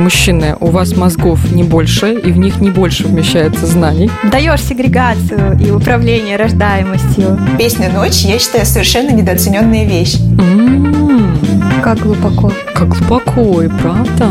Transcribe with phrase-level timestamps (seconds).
[0.00, 4.10] Мужчины, у вас мозгов не больше, и в них не больше вмещается знаний.
[4.32, 7.38] Даешь сегрегацию и управление рождаемостью.
[7.58, 10.16] Песня «Ночь» я считаю совершенно недооцененная вещь.
[10.16, 11.82] М-м-м.
[11.82, 12.50] Как глубоко.
[12.72, 14.30] Как глубоко и правда.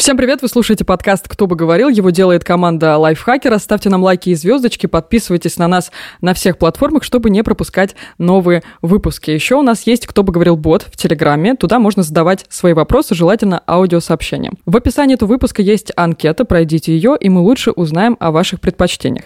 [0.00, 1.90] Всем привет, вы слушаете подкаст «Кто бы говорил».
[1.90, 3.58] Его делает команда Лайфхакера.
[3.58, 5.92] Ставьте нам лайки и звездочки, подписывайтесь на нас
[6.22, 9.30] на всех платформах, чтобы не пропускать новые выпуски.
[9.30, 11.54] Еще у нас есть «Кто бы говорил» бот в Телеграме.
[11.54, 14.54] Туда можно задавать свои вопросы, желательно аудиосообщением.
[14.64, 19.24] В описании этого выпуска есть анкета, пройдите ее, и мы лучше узнаем о ваших предпочтениях.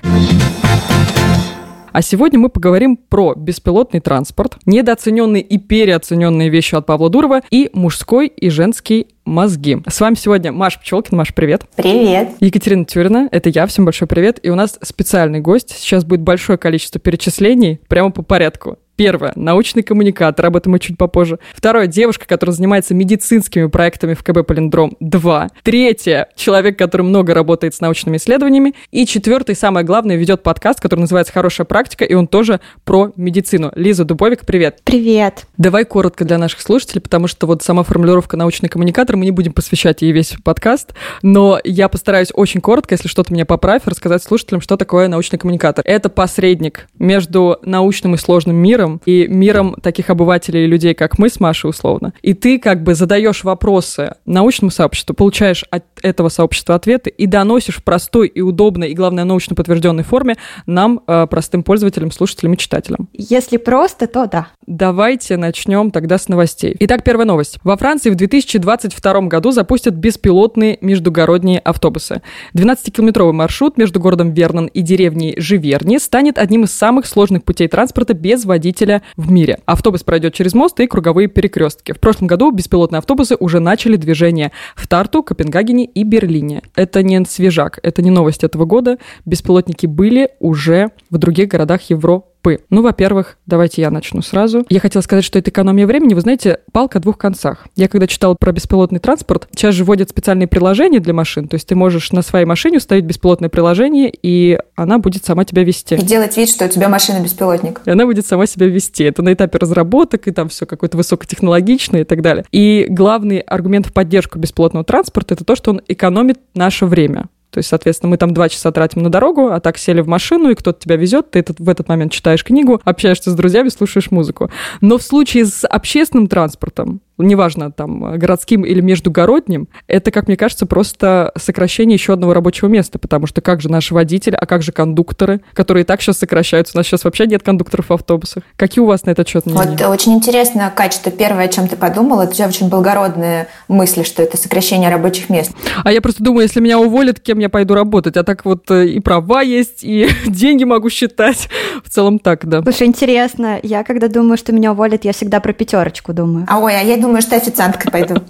[1.95, 7.71] А сегодня мы поговорим про беспилотный транспорт, недооцененные и переоцененные вещи от Павла Дурова и
[7.73, 9.79] мужской и женский мозги.
[9.89, 11.17] С вами сегодня Маша Пчелкин.
[11.17, 11.63] Маш, привет.
[11.77, 12.31] Привет.
[12.41, 13.29] Екатерина Тюрина.
[13.31, 13.69] Это я.
[13.69, 14.41] Всем большой привет.
[14.43, 15.71] И у нас специальный гость.
[15.71, 18.79] Сейчас будет большое количество перечислений прямо по порядку.
[18.97, 19.33] Первое.
[19.35, 21.39] Научный коммуникатор, об этом мы чуть попозже.
[21.55, 21.87] Второе.
[21.87, 24.97] Девушка, которая занимается медицинскими проектами в КБ Полиндром.
[25.01, 25.49] Два.
[25.63, 26.29] Третье.
[26.37, 28.75] Человек, который много работает с научными исследованиями.
[28.91, 33.73] И четвертый, самое главное, ведет подкаст, который называется «Хорошая практика», и он тоже про медицину.
[33.75, 34.79] Лиза Дубовик, привет.
[34.85, 35.47] Привет.
[35.57, 39.53] Давай коротко для наших слушателей, потому что вот сама формулировка «научный коммуникатор», мы не будем
[39.53, 44.61] посвящать ей весь подкаст, но я постараюсь очень коротко, если что-то меня поправь, рассказать слушателям,
[44.61, 45.85] что такое научный коммуникатор.
[45.87, 51.19] Это посредник между научным и сложным миром, миром и миром таких обывателей и людей, как
[51.19, 52.13] мы с Машей, условно.
[52.23, 57.77] И ты как бы задаешь вопросы научному сообществу, получаешь от этого сообщества ответы и доносишь
[57.77, 62.57] в простой и удобной, и, главное, научно подтвержденной форме нам, э, простым пользователям, слушателям и
[62.57, 63.09] читателям.
[63.13, 64.49] Если просто, то да.
[64.67, 66.77] Давайте начнем тогда с новостей.
[66.81, 67.59] Итак, первая новость.
[67.65, 72.23] Во Франции в 2022 году запустят беспилотные междугородние автобусы.
[72.55, 78.15] 12-километровый маршрут между городом Вернон и деревней Живерни станет одним из самых сложных путей транспорта
[78.15, 79.59] без водителя водителя в мире.
[79.67, 81.93] Автобус пройдет через мост и круговые перекрестки.
[81.93, 86.63] В прошлом году беспилотные автобусы уже начали движение в Тарту, Копенгагене и Берлине.
[86.75, 88.99] Это не свежак, это не новость этого года.
[89.25, 92.59] Беспилотники были уже в других городах Европы П.
[92.69, 94.67] Ну, во-первых, давайте я начну сразу.
[94.69, 96.13] Я хотела сказать, что это экономия времени.
[96.13, 97.67] Вы знаете, палка о двух концах.
[97.75, 101.49] Я когда читала про беспилотный транспорт, сейчас же вводят специальные приложения для машин.
[101.49, 105.65] То есть ты можешь на своей машине установить беспилотное приложение, и она будет сама тебя
[105.65, 105.95] вести.
[105.95, 107.81] И делать вид, что у тебя машина беспилотник.
[107.87, 109.05] И она будет сама себя вести.
[109.05, 112.45] Это на этапе разработок, и там все какое-то высокотехнологичное и так далее.
[112.53, 117.31] И главный аргумент в поддержку беспилотного транспорта это то, что он экономит наше время.
[117.55, 120.51] То есть, соответственно, мы там два часа тратим на дорогу, а так сели в машину,
[120.51, 124.11] и кто-то тебя везет, ты этот, в этот момент читаешь книгу, общаешься с друзьями, слушаешь
[124.11, 124.51] музыку.
[124.81, 130.67] Но в случае с общественным транспортом неважно, там, городским или междугородним, это, как мне кажется,
[130.67, 134.73] просто сокращение еще одного рабочего места, потому что как же наши водители, а как же
[134.73, 136.77] кондукторы, которые и так сейчас сокращаются?
[136.77, 138.43] У нас сейчас вообще нет кондукторов в автобусах.
[138.57, 139.77] Какие у вас на этот счет мнения?
[139.79, 143.49] Вот очень интересно, Кать, что первое, о чем ты подумала, это у тебя очень благородные
[143.69, 145.53] мысли, что это сокращение рабочих мест.
[145.85, 148.17] А я просто думаю, если меня уволят, кем я пойду работать?
[148.17, 151.49] А так вот э, и права есть, и деньги могу считать.
[151.85, 152.63] В целом так, да.
[152.63, 156.47] Слушай, интересно, я когда думаю, что меня уволят, я всегда про пятерочку думаю.
[156.49, 158.17] А ой, а я думаю, что официанткой пойду.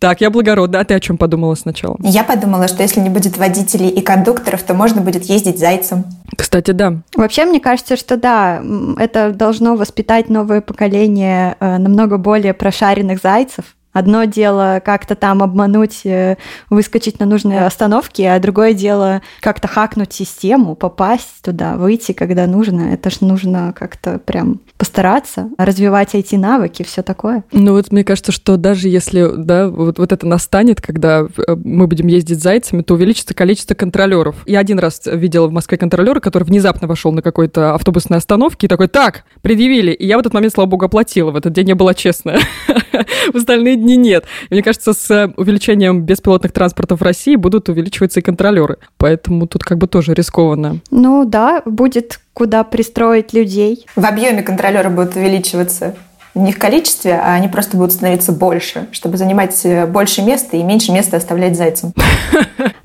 [0.00, 0.80] Так, я благородна.
[0.80, 1.96] А ты о чем подумала сначала?
[2.00, 6.04] Я подумала, что если не будет водителей и кондукторов, то можно будет ездить зайцем.
[6.36, 6.94] Кстати, да.
[7.16, 8.62] Вообще, мне кажется, что да,
[8.98, 16.00] это должно воспитать новое поколение э, намного более прошаренных зайцев, Одно дело как-то там обмануть,
[16.04, 16.36] э,
[16.68, 22.92] выскочить на нужные остановки, а другое дело как-то хакнуть систему, попасть туда, выйти, когда нужно.
[22.92, 27.44] Это ж нужно как-то прям постараться, развивать эти навыки, все такое.
[27.52, 31.86] Ну вот мне кажется, что даже если да, вот, вот это настанет, когда э, мы
[31.86, 34.36] будем ездить зайцами, то увеличится количество контролеров.
[34.46, 38.68] Я один раз видела в Москве контролера, который внезапно вошел на какой-то автобусной остановке и
[38.68, 39.92] такой, так, предъявили.
[39.92, 41.30] И я в этот момент, слава богу, оплатила.
[41.30, 42.40] В этот день я была честная.
[43.32, 44.24] В остальные дни нет.
[44.50, 48.78] И мне кажется, с э, увеличением беспилотных транспортов в России будут увеличиваться и контролеры.
[48.96, 50.80] Поэтому тут как бы тоже рискованно.
[50.90, 53.86] Ну да, будет куда пристроить людей.
[53.94, 55.94] В объеме контролеры будут увеличиваться
[56.34, 60.62] не в количестве, а они просто будут становиться больше, чтобы занимать э, больше места и
[60.62, 61.92] меньше места оставлять зайцам.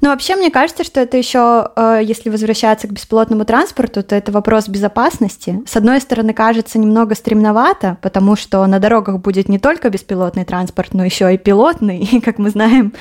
[0.02, 4.32] Ну, вообще, мне кажется, что это еще, э, если возвращаться к беспилотному транспорту, то это
[4.32, 5.62] вопрос безопасности.
[5.68, 10.94] С одной стороны, кажется немного стремновато, потому что на дорогах будет не только беспилотный транспорт,
[10.94, 12.94] но еще и пилотный, и, как мы знаем,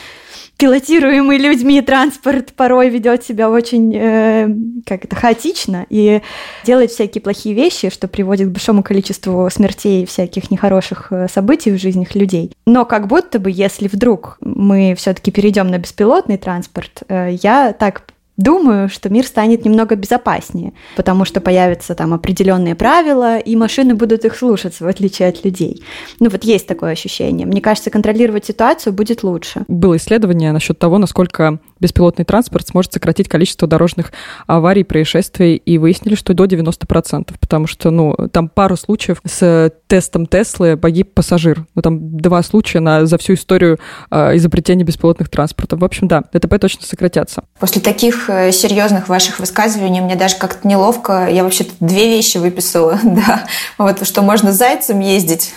[0.59, 4.49] пилотируемый людьми транспорт порой ведет себя очень э,
[4.85, 6.21] как это хаотично и
[6.65, 11.71] делает всякие плохие вещи, что приводит к большому количеству смертей и всяких нехороших э, событий
[11.71, 12.53] в жизнях людей.
[12.67, 18.03] Но как будто бы, если вдруг мы все-таки перейдем на беспилотный транспорт, э, я так
[18.39, 24.25] думаю, что мир станет немного безопаснее, потому что появятся там определенные правила, и машины будут
[24.25, 25.83] их слушаться, в отличие от людей.
[26.21, 27.47] Ну вот есть такое ощущение.
[27.47, 29.65] Мне кажется, контролировать ситуацию будет лучше.
[29.69, 34.13] Было исследование насчет того, насколько беспилотный транспорт сможет сократить количество дорожных
[34.47, 40.27] аварий, происшествий, и выяснили, что до 90%, потому что, ну, там пару случаев с тестом
[40.27, 41.67] Теслы погиб пассажир.
[41.75, 43.79] Ну, там два случая на, за всю историю
[44.11, 45.81] э, изобретения беспилотных транспортов.
[45.81, 47.45] В общем, да, ДТП точно сократятся.
[47.59, 51.29] После таких серьезных ваших высказываний мне даже как-то неловко.
[51.29, 53.45] Я вообще-то две вещи выписала, да.
[53.77, 55.53] Вот, что можно зайцем ездить,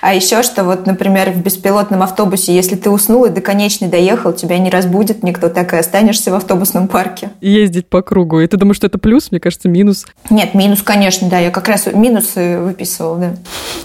[0.00, 4.32] а еще что вот, например, в беспилотном автобусе, если ты уснул и до конечной доехал,
[4.32, 7.30] тебя не разбудит никто, так и останешься в автобусном парке.
[7.40, 8.40] Ездить по кругу.
[8.40, 9.30] И ты думаешь, что это плюс?
[9.30, 10.06] Мне кажется, минус.
[10.30, 11.38] Нет, минус, конечно, да.
[11.38, 13.34] Я как раз минусы выписывал, да.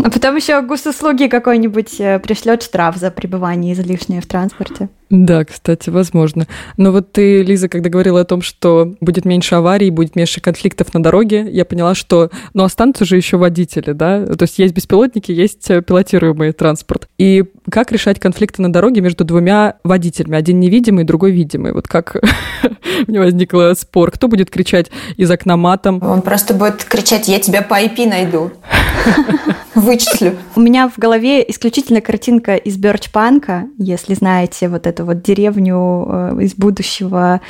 [0.03, 4.89] А потом еще госуслуги какой-нибудь э, пришлет штраф за пребывание излишнее в транспорте.
[5.09, 6.45] Да, кстати, возможно.
[6.77, 10.93] Но вот ты, Лиза, когда говорила о том, что будет меньше аварий, будет меньше конфликтов
[10.93, 14.25] на дороге, я поняла, что, ну, останутся же еще водители, да?
[14.25, 17.07] То есть есть беспилотники, есть э, пилотируемый транспорт.
[17.17, 20.37] И как решать конфликты на дороге между двумя водителями?
[20.37, 21.73] Один невидимый, другой видимый.
[21.73, 22.15] Вот как
[23.07, 24.11] у него возник спор.
[24.11, 26.01] Кто будет кричать из окна матом?
[26.03, 28.51] Он просто будет кричать, я тебя по IP найду.
[29.79, 30.35] Вычислю.
[30.55, 36.37] У меня в голове исключительно картинка из Бёрчпанка, если знаете вот эту вот деревню э,
[36.41, 37.41] из будущего.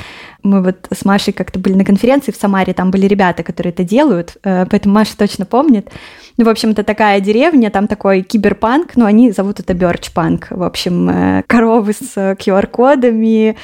[0.42, 3.84] Мы вот с Машей как-то были на конференции в Самаре, там были ребята, которые это
[3.84, 5.88] делают, э, поэтому Маша точно помнит.
[6.36, 10.48] Ну, в общем, это такая деревня, там такой киберпанк, но они зовут это Бёрчпанк.
[10.50, 13.56] В общем, э, коровы с QR-кодами.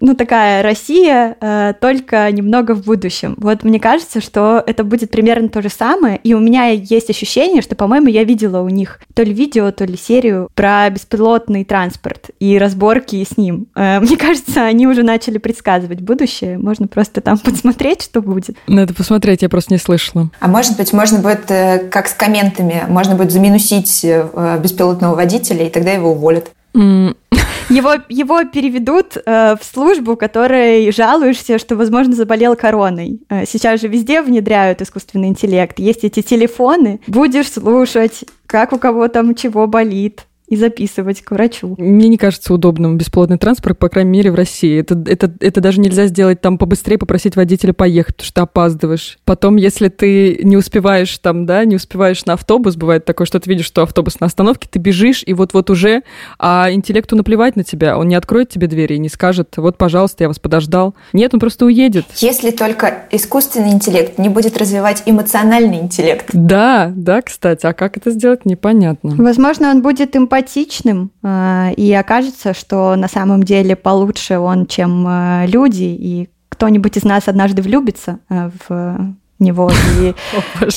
[0.00, 1.36] Ну, такая Россия,
[1.80, 3.34] только немного в будущем.
[3.36, 7.62] Вот мне кажется, что это будет примерно то же самое, и у меня есть ощущение,
[7.62, 12.30] что, по-моему, я видела у них то ли видео, то ли серию про беспилотный транспорт
[12.38, 13.66] и разборки с ним.
[13.74, 16.58] Э, мне кажется, они уже начали предсказывать будущее.
[16.58, 18.56] Можно просто там подсмотреть, что будет.
[18.66, 20.30] Надо посмотреть, я просто не слышала.
[20.40, 25.66] А может быть, можно будет, э, как с комментами, можно будет заминусить э, беспилотного водителя,
[25.66, 26.50] и тогда его уволят.
[27.68, 33.20] Его, его переведут э, в службу, которой жалуешься, что, возможно, заболел короной.
[33.30, 35.78] Э, сейчас же везде внедряют искусственный интеллект.
[35.78, 37.00] Есть эти телефоны.
[37.06, 41.76] Будешь слушать, как у кого там чего болит и записывать к врачу.
[41.78, 44.78] Мне не кажется удобным бесплатный транспорт, по крайней мере, в России.
[44.80, 49.18] Это, это, это даже нельзя сделать там побыстрее, попросить водителя поехать, потому что ты опаздываешь.
[49.24, 53.48] Потом, если ты не успеваешь там, да, не успеваешь на автобус, бывает такое, что ты
[53.48, 56.02] видишь, что автобус на остановке, ты бежишь, и вот-вот уже,
[56.38, 60.24] а интеллекту наплевать на тебя, он не откроет тебе двери и не скажет, вот, пожалуйста,
[60.24, 60.94] я вас подождал.
[61.14, 62.04] Нет, он просто уедет.
[62.16, 66.26] Если только искусственный интеллект не будет развивать эмоциональный интеллект.
[66.34, 69.14] Да, да, кстати, а как это сделать, непонятно.
[69.16, 75.06] Возможно, он будет эмпатичным симпатичным, э, и окажется, что на самом деле получше он, чем
[75.06, 80.14] э, люди, и кто-нибудь из нас однажды влюбится э, в него, и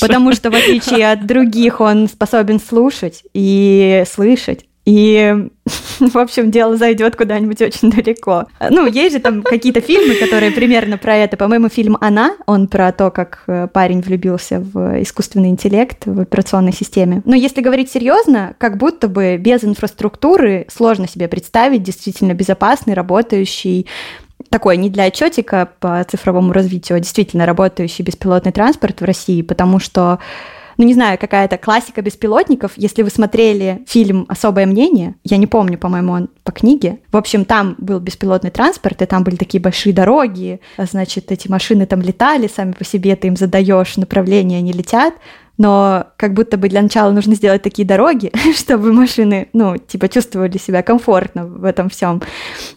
[0.02, 5.50] потому что в отличие от других он способен слушать и слышать, и,
[6.00, 8.46] в общем, дело зайдет куда-нибудь очень далеко.
[8.70, 11.38] Ну, есть же там какие-то фильмы, которые примерно про это.
[11.38, 16.74] По-моему, фильм «Она», он про то, как э, парень влюбился в искусственный интеллект в операционной
[16.74, 17.24] системе.
[17.26, 23.88] Но если говорить серьезно, как будто бы без инфраструктуры сложно себе представить действительно безопасный, работающий
[24.50, 29.80] такой не для отчетика по цифровому развитию, а действительно работающий беспилотный транспорт в России, потому
[29.80, 30.20] что
[30.78, 32.74] ну, не знаю, какая-то классика беспилотников.
[32.76, 37.00] Если вы смотрели фильм «Особое мнение», я не помню, по-моему, он по книге.
[37.12, 41.86] В общем, там был беспилотный транспорт, и там были такие большие дороги, значит, эти машины
[41.86, 45.14] там летали сами по себе, ты им задаешь направление, они летят
[45.58, 50.58] но как будто бы для начала нужно сделать такие дороги, чтобы машины, ну, типа, чувствовали
[50.58, 52.22] себя комфортно в этом всем.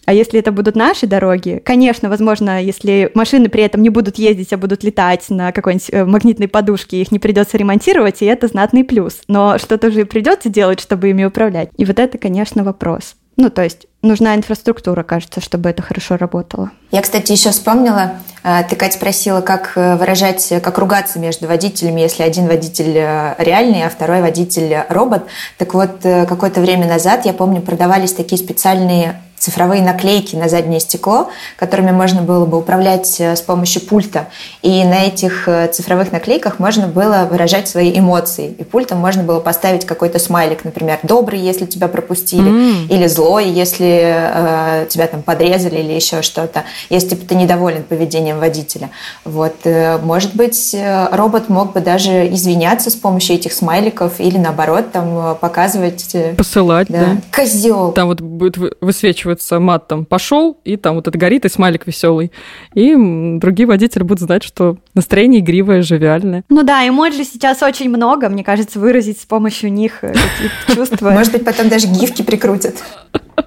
[0.05, 4.53] А если это будут наши дороги, конечно, возможно, если машины при этом не будут ездить,
[4.53, 8.83] а будут летать на какой-нибудь э, магнитной подушке, их не придется ремонтировать, и это знатный
[8.83, 9.21] плюс.
[9.27, 11.69] Но что-то же придется делать, чтобы ими управлять.
[11.77, 13.15] И вот это, конечно, вопрос.
[13.41, 16.71] Ну, то есть нужна инфраструктура, кажется, чтобы это хорошо работало.
[16.91, 22.01] Я, кстати, еще вспомнила, э, ты, Катя, спросила, как э, выражать, как ругаться между водителями,
[22.01, 25.23] если один водитель э, реальный, а второй водитель робот.
[25.57, 31.29] Так вот, какое-то время назад, я помню, продавались такие специальные цифровые наклейки на заднее стекло,
[31.55, 34.27] которыми можно было бы управлять э, с помощью пульта.
[34.61, 38.53] И на этих э, цифровых наклейках можно было выражать свои эмоции.
[38.57, 42.87] И пультом можно было поставить какой-то смайлик, например, добрый, если тебя пропустили, mm.
[42.89, 48.39] или злой, если э, тебя там подрезали или еще что-то, если типа, ты недоволен поведением
[48.39, 48.89] водителя.
[49.23, 50.75] Вот, э, может быть,
[51.11, 56.15] робот мог бы даже извиняться с помощью этих смайликов или наоборот там показывать...
[56.37, 56.99] Посылать, да.
[56.99, 57.17] да.
[57.31, 57.91] Козел.
[57.93, 62.31] Там вот будет высвечивать заканчивается матом «пошел», и там вот это горит, и смайлик веселый.
[62.73, 62.95] И
[63.37, 66.43] другие водители будут знать, что настроение игривое, живиальное.
[66.49, 71.11] Ну да, эмоджи сейчас очень много, мне кажется, выразить с помощью них какие-то чувства.
[71.11, 72.83] Может быть, потом даже гифки прикрутят.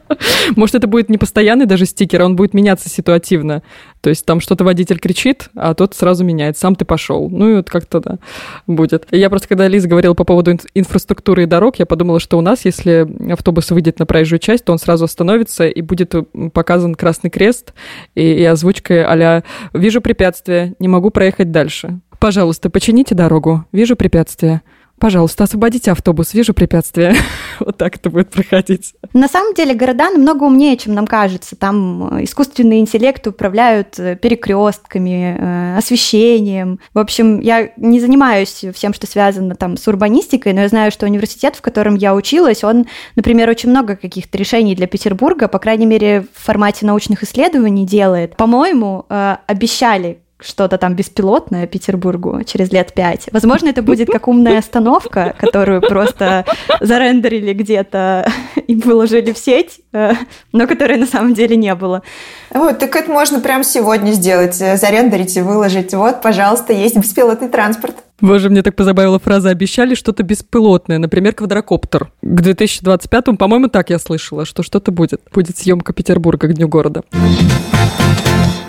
[0.56, 3.62] Может, это будет не постоянный даже стикер, а он будет меняться ситуативно.
[4.00, 6.58] То есть там что-то водитель кричит, а тот сразу меняет.
[6.58, 7.28] Сам ты пошел.
[7.30, 8.18] Ну и вот как-то да,
[8.66, 9.06] будет.
[9.10, 12.64] Я просто, когда Лиза говорила по поводу инфраструктуры и дорог, я подумала, что у нас,
[12.64, 16.14] если автобус выйдет на проезжую часть, то он сразу остановится и будет
[16.52, 17.74] показан красный крест
[18.14, 22.00] и, и озвучкой а «Вижу препятствие, не могу проехать дальше».
[22.18, 23.64] Пожалуйста, почините дорогу.
[23.72, 24.62] Вижу препятствие.
[25.02, 27.16] Пожалуйста, освободите автобус, вижу препятствия.
[27.58, 28.94] вот так это будет проходить.
[29.12, 31.56] На самом деле города намного умнее, чем нам кажется.
[31.56, 36.78] Там э, искусственный интеллект управляют э, перекрестками, э, освещением.
[36.94, 41.06] В общем, я не занимаюсь всем, что связано там с урбанистикой, но я знаю, что
[41.06, 45.86] университет, в котором я училась, он, например, очень много каких-то решений для Петербурга, по крайней
[45.86, 48.36] мере, в формате научных исследований делает.
[48.36, 53.28] По-моему, обещали что-то там беспилотное Петербургу через лет пять.
[53.32, 56.44] Возможно, это будет как умная остановка, которую просто
[56.80, 58.30] зарендерили где-то
[58.66, 60.12] и выложили в сеть, э,
[60.52, 62.02] но которой на самом деле не было.
[62.50, 65.94] Вот, так это можно прямо сегодня сделать, э, зарендерить и выложить.
[65.94, 67.96] Вот, пожалуйста, есть беспилотный транспорт.
[68.20, 72.12] Боже, мне так позабавила фраза «обещали что-то беспилотное», например, квадрокоптер.
[72.22, 75.20] К 2025-му, по-моему, так я слышала, что что-то будет.
[75.32, 77.02] Будет съемка Петербурга к Дню города.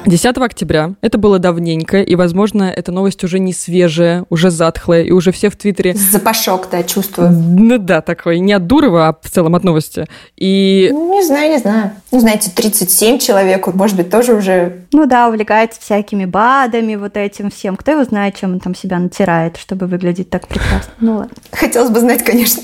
[0.06, 0.94] 10 октября.
[1.02, 5.50] Это было давненько, и, возможно, эта новость уже не свежая, уже затхлая, и уже все
[5.50, 5.94] в Твиттере...
[5.96, 7.32] Запашок, да, чувствую.
[7.32, 8.40] Ну да, такой.
[8.40, 10.06] Не от Дурова, а в целом от новости.
[10.36, 10.90] И...
[10.92, 11.92] Ну, не знаю, не знаю.
[12.12, 14.84] Ну, знаете, 37 человек, может быть, тоже уже...
[14.92, 17.76] Ну да, увлекается всякими БАДами, вот этим всем.
[17.76, 20.94] Кто его знает, чем он там себя натирает, чтобы выглядеть так прекрасно.
[21.00, 21.36] Ну ладно.
[21.52, 22.62] Хотелось бы знать, конечно.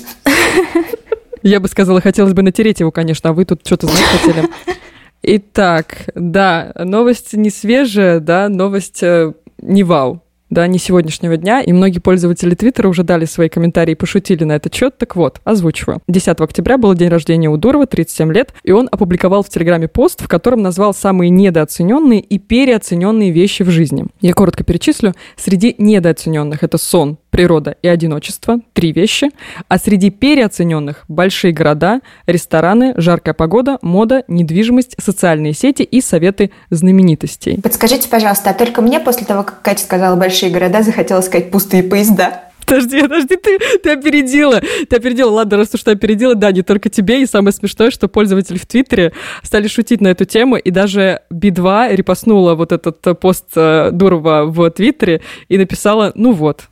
[1.42, 4.48] Я бы сказала, хотелось бы натереть его, конечно, а вы тут что-то знать хотели.
[5.32, 9.32] Итак, да, новость не свежая, да, новость э,
[9.62, 14.44] не вау да, не сегодняшнего дня, и многие пользователи Твиттера уже дали свои комментарии пошутили
[14.44, 14.98] на этот счет.
[14.98, 16.02] Так вот, озвучиваю.
[16.08, 20.20] 10 октября был день рождения у Дурова, 37 лет, и он опубликовал в Телеграме пост,
[20.20, 24.06] в котором назвал самые недооцененные и переоцененные вещи в жизни.
[24.20, 25.14] Я коротко перечислю.
[25.36, 29.30] Среди недооцененных это сон, природа и одиночество, три вещи,
[29.66, 37.58] а среди переоцененных большие города, рестораны, жаркая погода, мода, недвижимость, социальные сети и советы знаменитостей.
[37.62, 41.82] Подскажите, пожалуйста, а только мне после того, как Катя сказала большие города, захотелось сказать пустые
[41.82, 42.42] поезда?
[42.70, 44.60] Подожди, подожди, ты, ты опередила.
[44.88, 45.30] Ты опередила.
[45.30, 47.20] Ладно, раз уж ты опередила, да, не только тебе.
[47.20, 49.12] И самое смешное, что пользователи в Твиттере
[49.42, 54.44] стали шутить на эту тему, и даже Би-2 репостнула вот этот э, пост э, Дурова
[54.44, 56.68] в Твиттере и написала, ну вот.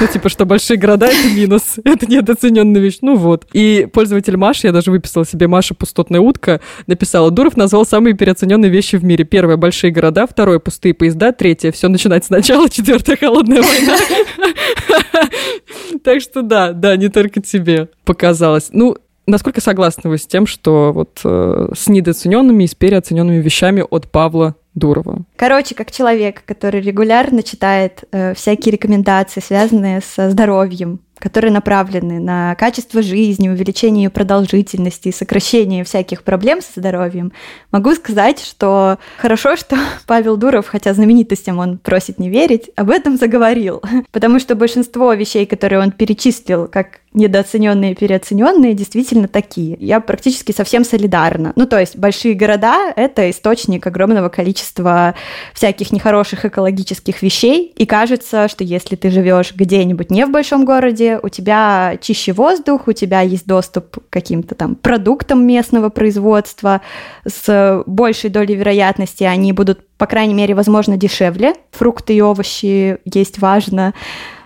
[0.00, 1.62] Ну, типа, что большие города— это минус.
[1.84, 2.98] Это недооцененная вещь.
[3.02, 3.46] Ну вот.
[3.52, 8.70] И пользователь Маша, я даже выписала себе Маша пустотная утка, написала, Дуров назвал самые переоцененные
[8.70, 9.24] вещи в мире.
[9.24, 13.96] Первое— большие города, второе— пустые поезда, третье— все начинать сначала, четвертое— холодная война.
[15.98, 18.70] Так что да, да, не только тебе показалось.
[18.72, 23.84] Ну, насколько согласны вы с тем, что вот э, с недооцененными и с переоцененными вещами
[23.88, 25.24] от Павла Дурова?
[25.36, 32.54] Короче, как человек, который регулярно читает э, всякие рекомендации, связанные со здоровьем, которые направлены на
[32.56, 37.32] качество жизни, увеличение ее продолжительности и сокращение всяких проблем со здоровьем,
[37.70, 43.16] могу сказать, что хорошо, что Павел Дуров, хотя знаменитостям он просит не верить, об этом
[43.16, 43.82] заговорил.
[44.10, 49.76] Потому что большинство вещей, которые он перечислил как недооцененные и переоцененные, действительно такие.
[49.80, 51.52] Я практически совсем солидарна.
[51.56, 55.14] Ну, то есть большие города— это источник огромного количества
[55.52, 61.18] всяких нехороших экологических вещей, и кажется, что если ты живешь где-нибудь не в большом городе,
[61.22, 66.80] у тебя чище воздух, у тебя есть доступ к каким-то там продуктам местного производства,
[67.26, 71.54] с большей долей вероятности они будут, по крайней мере, возможно, дешевле.
[71.72, 73.94] Фрукты и овощи есть важно.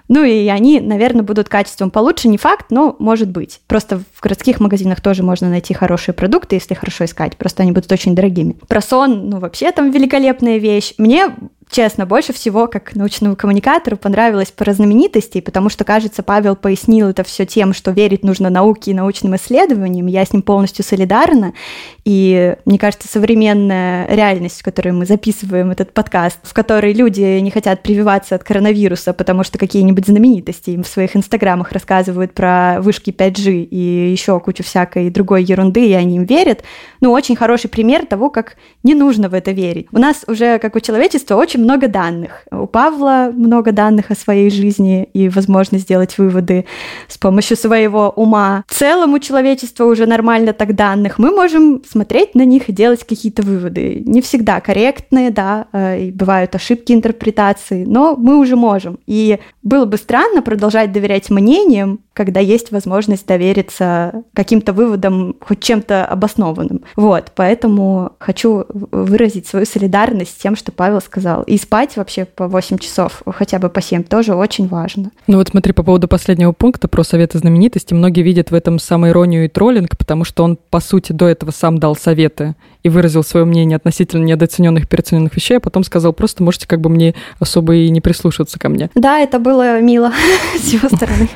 [0.09, 3.61] Ну и они, наверное, будут качеством получше, не факт, но может быть.
[3.67, 7.91] Просто в городских магазинах тоже можно найти хорошие продукты, если хорошо искать, просто они будут
[7.91, 8.57] очень дорогими.
[8.69, 10.95] Про сон, ну вообще там великолепная вещь.
[10.99, 11.35] Мне
[11.75, 17.25] честно, больше всего, как научному коммуникатору, понравилось про знаменитостей, потому что, кажется, Павел пояснил это
[17.25, 20.07] все тем, что верить нужно науке и научным исследованиям.
[20.07, 21.53] Я с ним полностью солидарна.
[22.05, 27.51] И, мне кажется, современная реальность, в которой мы записываем этот подкаст, в которой люди не
[27.51, 33.11] хотят прививаться от коронавируса, потому что какие-нибудь знаменитости им в своих инстаграмах рассказывают про вышки
[33.11, 36.63] 5G и еще кучу всякой другой ерунды, и они им верят,
[37.01, 39.89] ну, очень хороший пример того, как не нужно в это верить.
[39.91, 42.45] У нас уже, как у человечества, очень много данных.
[42.51, 46.67] У Павла много данных о своей жизни и возможность сделать выводы
[47.09, 48.65] с помощью своего ума.
[48.69, 51.19] В целом у человечества уже нормально так данных.
[51.19, 54.03] Мы можем смотреть на них и делать какие-то выводы.
[54.05, 58.99] Не всегда корректные, да, э, и бывают ошибки интерпретации, но мы уже можем.
[59.07, 66.07] И было бы странно продолжать доверять мнениям, когда есть возможность довериться каким-то выводам, хоть чем-то
[66.07, 66.85] обоснованным.
[66.97, 71.43] Вот, поэтому хочу выразить свою солидарность с тем, что Павел сказал.
[71.59, 75.11] Спать вообще по 8 часов, хотя бы по 7, тоже очень важно.
[75.27, 79.45] Ну вот смотри, по поводу последнего пункта про советы знаменитости, многие видят в этом самоиронию
[79.45, 83.47] и троллинг, потому что он, по сути, до этого сам дал советы и выразил свое
[83.47, 87.89] мнение относительно недооцененных, переоцененных вещей, а потом сказал, просто можете как бы мне особо и
[87.91, 88.91] не прислушиваться ко мне.
[88.95, 90.13] Да, это было мило
[90.59, 91.29] с его стороны.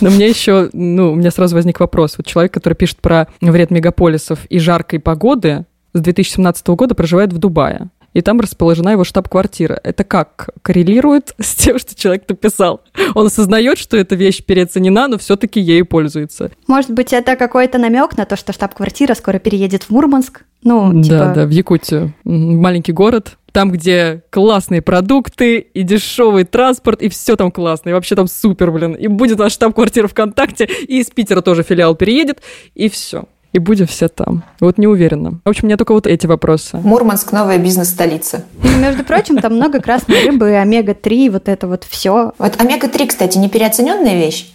[0.00, 2.14] Но мне еще, ну, у меня сразу возник вопрос.
[2.18, 7.38] Вот человек, который пишет про вред мегаполисов и жаркой погоды, с 2017 года проживает в
[7.38, 7.90] Дубае.
[8.12, 9.80] И там расположена его штаб-квартира.
[9.82, 12.82] Это как коррелирует с тем, что человек написал?
[13.14, 16.50] Он осознает, что эта вещь переоценена, но все-таки ею пользуется.
[16.66, 20.44] Может быть, это какой-то намек на то, что штаб-квартира скоро переедет в Мурманск?
[20.62, 21.16] Ну, типа...
[21.16, 22.14] Да, да, в Якутию.
[22.24, 28.14] Маленький город, там, где классные продукты и дешевый транспорт, и все там классно, и вообще
[28.14, 28.94] там супер, блин.
[28.94, 32.40] И будет наш штаб-квартира ВКонтакте, и из Питера тоже филиал переедет,
[32.74, 33.24] и все.
[33.52, 34.42] И будем все там.
[34.60, 35.40] Вот не уверена.
[35.44, 36.78] В общем, у меня только вот эти вопросы.
[36.78, 38.44] Мурманск– новая бизнес-столица.
[38.62, 42.32] Ну, между прочим, там много красной рыбы, омега-3, вот это вот все.
[42.38, 44.52] Вот омега-3, кстати, не переоцененная вещь?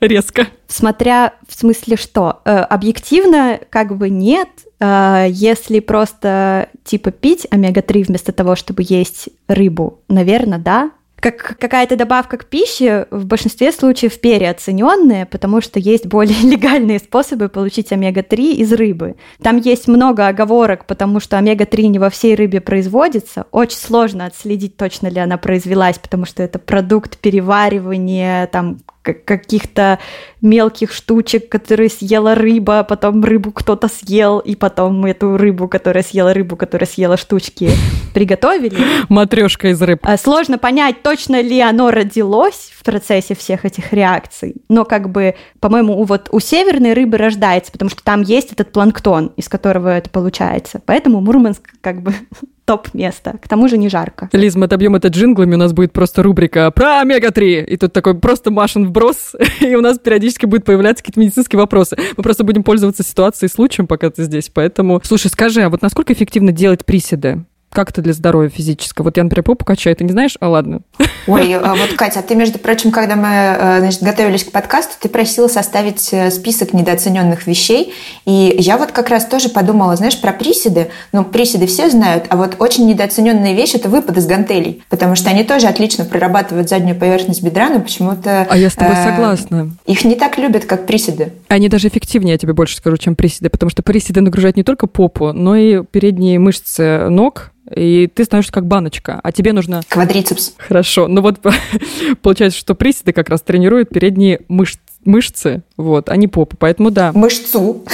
[0.00, 0.46] Резко.
[0.66, 2.40] Смотря в смысле что?
[2.46, 4.48] Э, объективно как бы нет,
[4.80, 11.96] э, если просто типа пить омега-3 вместо того, чтобы есть рыбу, наверное, да, как какая-то
[11.96, 18.54] добавка к пище в большинстве случаев переоцененная, потому что есть более легальные способы получить омега-3
[18.54, 19.16] из рыбы.
[19.42, 23.46] Там есть много оговорок, потому что омега-3 не во всей рыбе производится.
[23.52, 29.98] Очень сложно отследить, точно ли она произвелась, потому что это продукт переваривания, там каких-то
[30.42, 36.34] мелких штучек, которые съела рыба, потом рыбу кто-то съел, и потом эту рыбу, которая съела
[36.34, 37.70] рыбу, которая съела штучки,
[38.12, 38.76] приготовили.
[39.08, 40.00] Матрешка из рыб.
[40.02, 45.34] А, сложно понять, точно ли оно родилось в процессе всех этих реакций, но как бы,
[45.60, 50.10] по-моему, вот у северной рыбы рождается, потому что там есть этот планктон, из которого это
[50.10, 50.80] получается.
[50.84, 52.14] Поэтому Мурманск как бы
[52.70, 53.38] топ-место.
[53.42, 54.28] К тому же не жарко.
[54.32, 57.64] Лиз, мы отобьем это джинглами, у нас будет просто рубрика про омега-3.
[57.64, 61.96] И тут такой просто Машин вброс, и у нас периодически будет появляться какие-то медицинские вопросы.
[62.16, 64.50] Мы просто будем пользоваться ситуацией, случаем, пока ты здесь.
[64.54, 67.44] Поэтому, слушай, скажи, а вот насколько эффективно делать приседы?
[67.72, 69.04] Как это для здоровья физического?
[69.04, 70.36] Вот я, например, попу качаю, ты не знаешь?
[70.40, 70.80] А ладно.
[71.28, 74.94] Ой, а вот, Катя, а ты, между прочим, когда мы э, значит, готовились к подкасту,
[75.00, 77.94] ты просила составить э, список недооцененных вещей.
[78.24, 80.90] И я вот как раз тоже подумала, знаешь, про приседы.
[81.12, 84.82] Ну, приседы все знают, а вот очень недооцененная вещь– это выпад из гантелей.
[84.88, 88.48] Потому что они тоже отлично прорабатывают заднюю поверхность бедра, но почему-то...
[88.50, 89.70] А я с тобой э, согласна.
[89.86, 91.34] Их не так любят, как приседы.
[91.46, 93.48] Они даже эффективнее, я тебе больше скажу, чем приседы.
[93.48, 98.52] Потому что приседы нагружают не только попу, но и передние мышцы ног, и ты становишься
[98.52, 99.82] как баночка, а тебе нужно...
[99.88, 100.54] Квадрицепс.
[100.58, 101.08] Хорошо.
[101.08, 101.40] Ну вот
[102.22, 104.78] получается, что приседы как раз тренируют передние мыш...
[105.04, 106.56] мышцы, вот, а не попу.
[106.56, 107.12] Поэтому да.
[107.14, 107.84] Мышцу.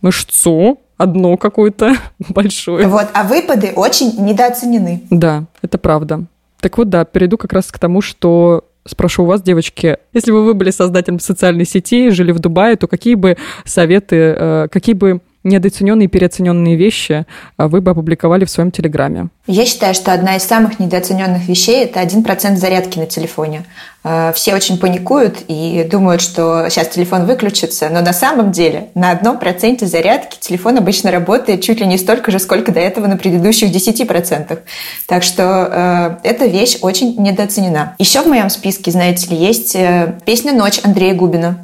[0.00, 1.96] Мышцу одно какое-то
[2.28, 2.86] большое.
[2.86, 5.02] Вот, а выпады очень недооценены.
[5.10, 6.24] Да, это правда.
[6.60, 10.44] Так вот, да, перейду как раз к тому, что спрошу у вас, девочки, если бы
[10.44, 15.20] вы были создателем социальной сети, жили в Дубае, то какие бы советы, э, какие бы
[15.44, 17.26] недооцененные и переоцененные вещи
[17.56, 19.28] а, вы бы опубликовали в своем Телеграме?
[19.46, 23.64] Я считаю, что одна из самых недооцененных вещей– это 1% зарядки на телефоне.
[24.02, 29.10] А, все очень паникуют и думают, что сейчас телефон выключится, но на самом деле на
[29.10, 33.16] одном проценте зарядки телефон обычно работает чуть ли не столько же, сколько до этого на
[33.16, 34.58] предыдущих 10%.
[35.06, 37.96] Так что э, эта вещь очень недооценена.
[37.98, 41.58] Еще в моем списке, знаете ли, есть э, песня «Ночь» Андрея Губина.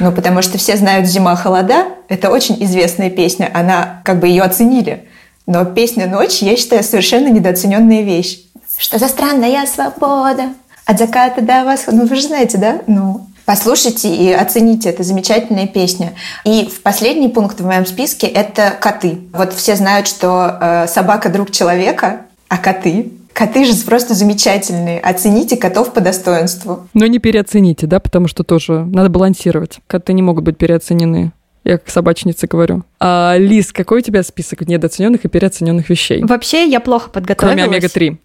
[0.00, 1.86] Ну, потому что все знают «Зима, холода».
[2.08, 3.50] Это очень известная песня.
[3.54, 5.08] Она, как бы ее оценили.
[5.46, 8.40] Но песня «Ночь», я считаю, совершенно недооцененная вещь.
[8.76, 10.54] Что за странная свобода
[10.84, 11.98] от заката до восхода.
[11.98, 12.80] Ну, вы же знаете, да?
[12.86, 16.14] Ну, Послушайте и оцените, это замечательная песня.
[16.44, 19.18] И в последний пункт в моем списке– это коты.
[19.34, 25.00] Вот все знают, что э, собака– друг человека, а коты Коты же просто замечательные.
[25.00, 26.88] Оцените котов по достоинству.
[26.94, 29.80] Но не переоцените, да, потому что тоже надо балансировать.
[29.88, 31.32] Коты не могут быть переоценены.
[31.64, 32.84] Я как собачница говорю.
[33.00, 36.22] А, Лиз, какой у тебя список недооцененных и переоцененных вещей?
[36.22, 37.58] Вообще я плохо подготовилась.
[37.58, 38.18] Кроме омега-3.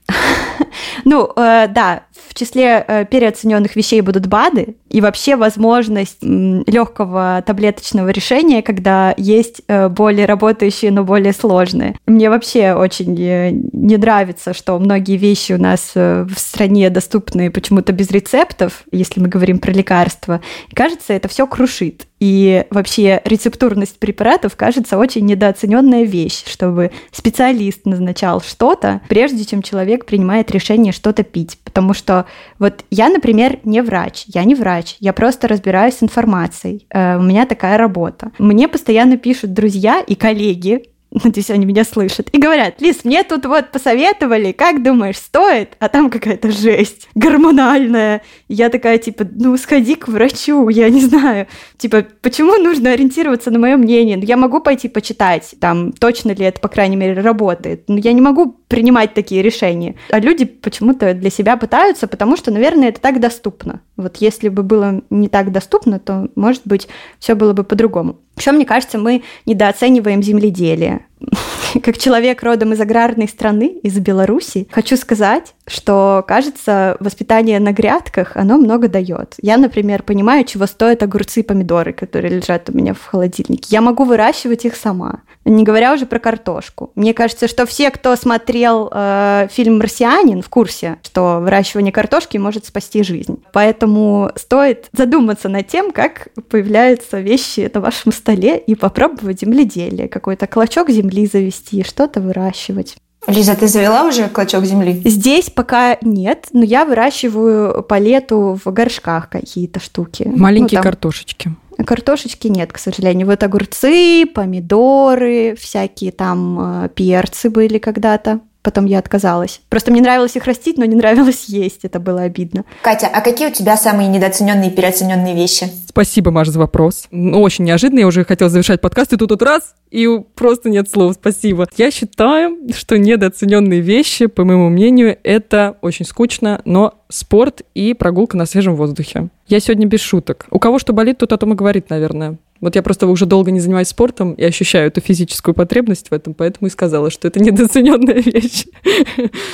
[1.06, 8.10] Ну, э, да, в числе э, переоцененных вещей будут БАДы и вообще возможность легкого таблеточного
[8.10, 11.96] решения, когда есть э, более работающие, но более сложные.
[12.06, 18.10] Мне вообще очень не нравится, что многие вещи у нас в стране доступны почему-то без
[18.12, 20.42] рецептов, если мы говорим про лекарства.
[20.70, 22.08] И кажется, это все крушит.
[22.20, 30.06] И вообще рецептурность препаратов кажется очень недооцененная вещь, чтобы специалист назначал что-то, прежде чем человек
[30.06, 31.58] принимает решение что-то пить.
[31.64, 32.26] Потому что
[32.58, 36.88] вот я, например, не врач, я не врач, я просто разбираюсь с информацией.
[36.90, 38.32] Э, у меня такая работа.
[38.40, 40.90] Мне постоянно пишут друзья и коллеги,
[41.24, 45.76] надеюсь, они меня слышат, и говорят, Лиз, мне тут вот посоветовали, как думаешь, стоит?
[45.80, 48.22] А там какая-то жесть гормональная.
[48.48, 51.48] Я такая, типа, ну, сходи к врачу, я не знаю.
[51.78, 54.18] Типа, почему нужно ориентироваться на мое мнение?
[54.18, 57.86] Ну, я могу пойти почитать, там, точно ли это, по крайней мере, работает.
[57.88, 59.96] Но я не могу принимать такие решения.
[60.12, 63.82] А люди почему-то для себя пытаются, потому что, наверное, это так доступно.
[63.98, 66.88] Вот если бы было не так доступно, то, может быть,
[67.20, 68.20] все было бы по-другому.
[68.40, 71.06] Еще, мне кажется, мы недооцениваем земледелие.
[71.84, 78.36] Как человек родом из аграрной страны, из Беларуси, хочу сказать, что, кажется, воспитание на грядках,
[78.36, 79.36] оно много дает.
[79.42, 83.68] Я, например, понимаю, чего стоят огурцы и помидоры, которые лежат у меня в холодильнике.
[83.70, 86.92] Я могу выращивать их сама, не говоря уже про картошку.
[86.96, 92.66] Мне кажется, что все, кто смотрел э, фильм «Марсианин», в курсе, что выращивание картошки может
[92.66, 93.44] спасти жизнь.
[93.54, 100.48] Поэтому стоит задуматься над тем, как появляются вещи на вашем столе и попробовать земледелие, какой-то
[100.48, 102.98] клочок земли завести, что-то выращивать.
[103.28, 105.02] Лиза, ты завела уже клочок земли?
[105.06, 110.24] Здесь пока нет, но я выращиваю по лету в горшках какие-то штуки.
[110.26, 110.92] Маленькие ну, там...
[110.92, 111.56] картошечки.
[111.86, 113.28] Картошечки нет, к сожалению.
[113.28, 119.62] Вот огурцы, помидоры, всякие там э, перцы были когда-то потом я отказалась.
[119.70, 122.66] Просто мне нравилось их растить, но не нравилось есть, это было обидно.
[122.82, 125.70] Катя, а какие у тебя самые недооцененные и переоцененные вещи?
[125.88, 127.08] Спасибо, Маша, за вопрос.
[127.12, 130.90] Ну, очень неожиданно, я уже хотела завершать подкаст, и тут вот раз, и просто нет
[130.90, 131.68] слов, спасибо.
[131.78, 138.38] Я считаю, что недооцененные вещи, по моему мнению, это очень скучно, но спорт и прогулка
[138.38, 139.30] на свежем воздухе.
[139.48, 140.46] Я сегодня без шуток.
[140.52, 142.38] У кого что болит, тот о том и говорит, наверное.
[142.62, 146.34] Вот я просто уже долго не занимаюсь спортом и ощущаю эту физическую потребность в этом,
[146.34, 148.66] поэтому и сказала, что это недооцененная вещь.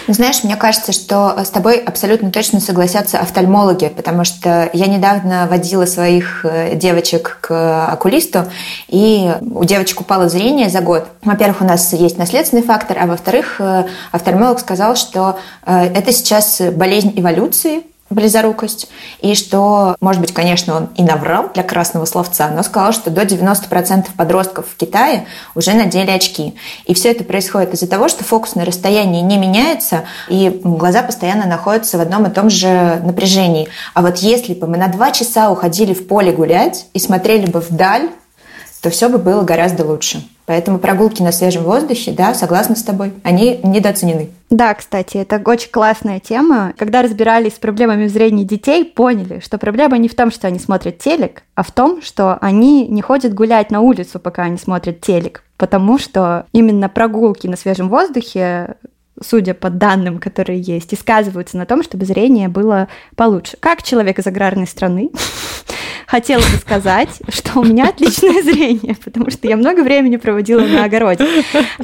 [0.07, 5.47] Ну, знаешь, мне кажется, что с тобой абсолютно точно согласятся офтальмологи, потому что я недавно
[5.49, 8.45] водила своих э, девочек к окулисту,
[8.87, 11.07] и у девочек упало зрение за год.
[11.23, 16.61] Во-первых, у нас есть наследственный фактор, а во-вторых, э, офтальмолог сказал, что э, это сейчас
[16.73, 18.87] болезнь эволюции, близорукость,
[19.19, 23.23] и что, может быть, конечно, он и наврал для красного словца, но сказал, что до
[23.23, 26.55] 90% подростков в Китае уже надели очки.
[26.85, 31.47] И все это происходит из-за того, что фокус на расстоянии не меняется, и глаза постоянно
[31.47, 33.67] находятся в одном и том же напряжении.
[33.95, 37.59] А вот если бы мы на два часа уходили в поле гулять и смотрели бы
[37.59, 38.09] вдаль,
[38.85, 40.23] то все бы было гораздо лучше.
[40.45, 44.29] Поэтому прогулки на свежем воздухе, да, согласна с тобой, они недооценены.
[44.51, 46.71] Да, кстати, это очень классная тема.
[46.77, 50.99] Когда разбирались с проблемами зрения детей, поняли, что проблема не в том, что они смотрят
[50.99, 55.41] телек, а в том, что они не ходят гулять на улицу, пока они смотрят телек.
[55.57, 58.75] Потому что именно прогулки на свежем воздухе
[59.23, 63.57] судя по данным, которые есть, и сказываются на том, чтобы зрение было получше.
[63.59, 65.09] Как человек из аграрной страны,
[66.07, 70.85] хотела бы сказать, что у меня отличное зрение, потому что я много времени проводила на
[70.85, 71.25] огороде.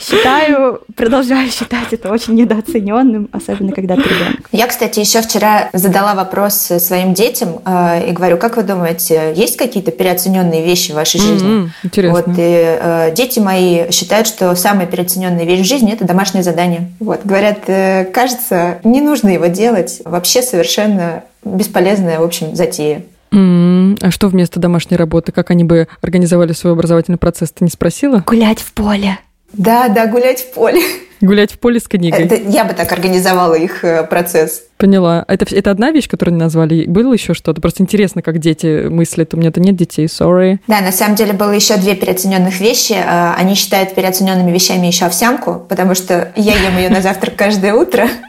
[0.02, 4.50] Считаю, продолжаю считать это очень недооцененным, особенно когда ты ребенок.
[4.52, 9.58] Я, кстати, еще вчера задала вопрос своим детям э, и говорю, как вы думаете, есть
[9.58, 11.50] какие-то переоцененные вещи в вашей жизни?
[11.50, 12.16] Mm-hmm, интересно.
[12.16, 16.92] Вот, и э, дети мои считают, что самая переоцененная вещь в жизни– это домашнее задание.
[17.00, 23.04] Вот, говорят, э, кажется, не нужно его делать, вообще совершенно бесполезная, в общем, затея.
[23.32, 25.32] Mm, а что вместо домашней работы?
[25.32, 27.52] Как они бы организовали свой образовательный процесс?
[27.52, 28.24] Ты не спросила?
[28.26, 29.20] Гулять в поле.
[29.54, 30.82] Да, да, гулять в поле.
[31.22, 32.26] Гулять в поле с книгой.
[32.26, 34.64] Это, я бы так организовала их э, процесс.
[34.78, 35.24] Поняла.
[35.28, 36.86] Это, это одна вещь, которую не назвали?
[36.88, 37.62] Было еще что-то?
[37.62, 39.36] Просто интересно, как дети мыслят.
[39.36, 40.58] У меня-то нет детей, sorry.
[40.66, 42.94] Да, на самом деле было еще две переоцененных вещи.
[42.94, 47.74] Э, они считают переоцененными вещами еще овсянку, потому что я ем ее на завтрак каждое
[47.76, 48.08] утро.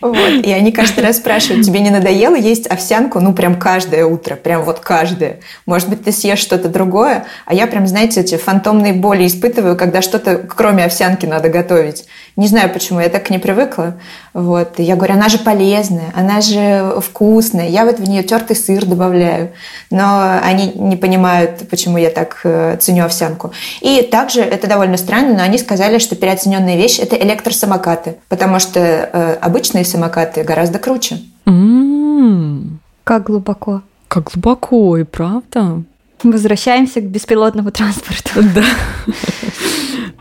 [0.00, 0.16] Вот.
[0.16, 3.20] И они каждый раз спрашивают, тебе не надоело есть овсянку?
[3.20, 5.40] Ну, прям каждое утро, прям вот каждое.
[5.66, 7.26] Может быть, ты съешь что-то другое?
[7.44, 12.06] А я прям, знаете, эти фантомные боли испытываю, когда что-то, кроме овсянки, надо готовить
[12.40, 13.96] Не знаю почему, я так к ней привыкла.
[14.32, 14.80] Вот.
[14.80, 17.68] И я говорю, она же полезная, она же вкусная.
[17.68, 19.50] Я вот в нее тертый сыр добавляю.
[19.90, 23.52] Но они не понимают, почему я так э, ценю овсянку.
[23.82, 28.16] И также, это довольно странно, но они сказали, что переоцененная вещь– это электросамокаты.
[28.30, 31.18] Потому что э, обычные самокаты гораздо круче.
[31.44, 33.82] М, Как глубоко.
[34.08, 35.82] Как глубоко, и правда.
[36.22, 38.30] Возвращаемся к беспилотному транспорту.
[38.54, 38.64] Да.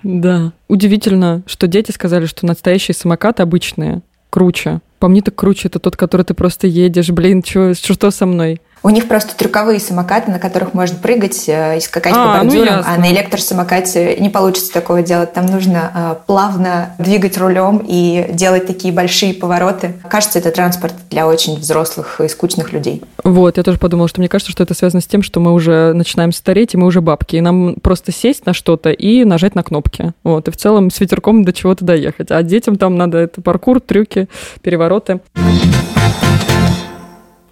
[0.04, 0.54] Да.
[0.68, 4.82] Удивительно, что дети сказали, что настоящие самокаты обычные круче.
[5.00, 7.10] По мне так круче это тот, который ты просто едешь.
[7.10, 8.62] Блин, чё, что со мной?
[8.82, 12.50] У них просто трюковые самокаты, на которых можно прыгать э, и скакать А, по ну
[12.50, 12.94] бордюрам, ясно.
[12.94, 15.34] а на электросамокате не получится такого делать.
[15.34, 19.96] Там нужно э, плавно двигать рулем и делать такие большие повороты.
[20.10, 23.04] Кажется, это транспорт для очень взрослых и скучных людей.
[23.24, 25.94] Вот, я тоже подумала, что мне кажется, что это связано с тем, что мы уже
[25.94, 29.64] начинаем стареть, и мы уже бабки, и нам просто сесть на что-то и нажать на
[29.64, 30.14] кнопки.
[30.24, 32.32] Вот, и в целом с ветерком до чего-то доехать.
[32.32, 34.30] А детям там надо это паркур, трюки,
[34.62, 35.20] перевороты.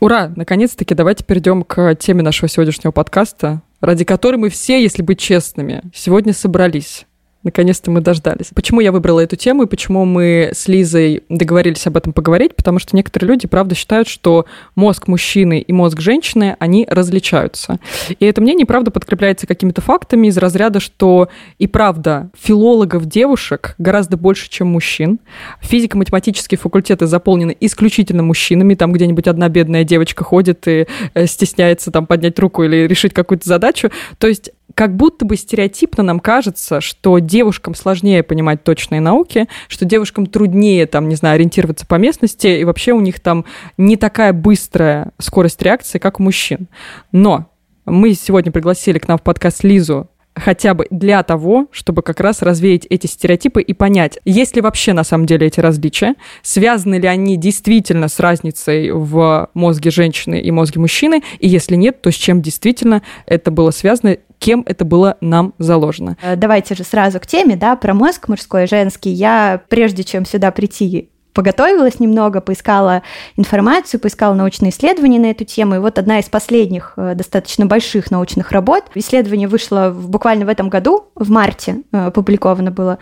[0.08, 0.32] Ура!
[0.38, 5.82] Наконец-таки давайте перейдем к теме нашего сегодняшнего подкаста, ради которой мы все, если быть честными,
[5.94, 7.06] сегодня собрались.
[7.44, 8.48] Наконец-то мы дождались.
[8.54, 12.56] Почему я выбрала эту тему и почему мы с Лизой договорились об этом поговорить?
[12.56, 14.46] Потому что некоторые люди, правда, считают, что
[14.76, 17.80] мозг мужчины и мозг женщины, они различаются.
[18.20, 24.18] И это мнение, правда, подкрепляется какими-то фактами из разряда, что и правда филологов девушек гораздо
[24.18, 25.20] больше, чем мужчин.
[25.62, 28.74] Физико-математические факультеты заполнены исключительно мужчинами.
[28.74, 33.48] Там где-нибудь одна бедная девочка ходит и э, стесняется там поднять руку или решить какую-то
[33.48, 33.92] задачу.
[34.18, 39.86] То есть как будто бы стереотипно нам кажется, что девушкам сложнее понимать точные науки, что
[39.86, 43.46] девушкам труднее, там, не знаю, ориентироваться по местности, и вообще у них там
[43.78, 46.68] не такая быстрая скорость реакции, как у мужчин.
[47.12, 47.50] Но
[47.86, 52.42] мы сегодня пригласили к нам в подкаст Лизу хотя бы для того, чтобы как раз
[52.42, 57.08] развеять эти стереотипы и понять, есть ли вообще на самом деле эти различия, связаны ли
[57.08, 62.16] они действительно с разницей в мозге женщины и мозге мужчины, и если нет, то с
[62.16, 66.18] чем действительно это было связано, кем это было нам заложено.
[66.22, 69.10] Э, Давайте же сразу к теме, да, про мозг мужской и женский.
[69.10, 73.04] Я, прежде чем сюда прийти, поготовилась немного, поискала
[73.36, 75.76] информацию, поискала научные исследования на эту тему.
[75.76, 78.86] И вот одна из последних э, достаточно больших научных работ.
[78.96, 82.98] Исследование вышло буквально в этом году, в марте э, опубликовано было.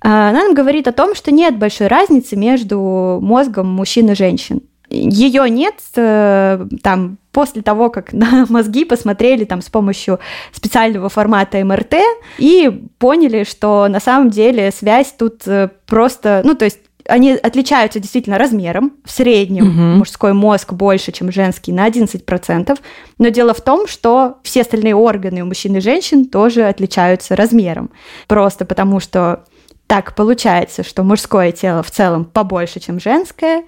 [0.00, 4.60] Э, Она нам говорит о том, что нет большой разницы между мозгом мужчин и женщин.
[4.88, 10.20] Ее нет э, там после того, как на мозги посмотрели там с помощью
[10.52, 11.94] специального формата МРТ
[12.38, 15.42] и поняли, что на самом деле связь тут
[15.88, 18.92] просто, ну то есть они отличаются действительно размером.
[19.04, 19.98] В среднем Мгм.
[19.98, 22.78] мужской мозг больше, чем женский, на 11%.
[23.18, 27.90] Но дело в том, что все остальные органы у мужчин и женщин тоже отличаются размером.
[28.28, 29.44] Просто потому что
[29.86, 33.64] так получается, что мужское тело в целом побольше, чем женское.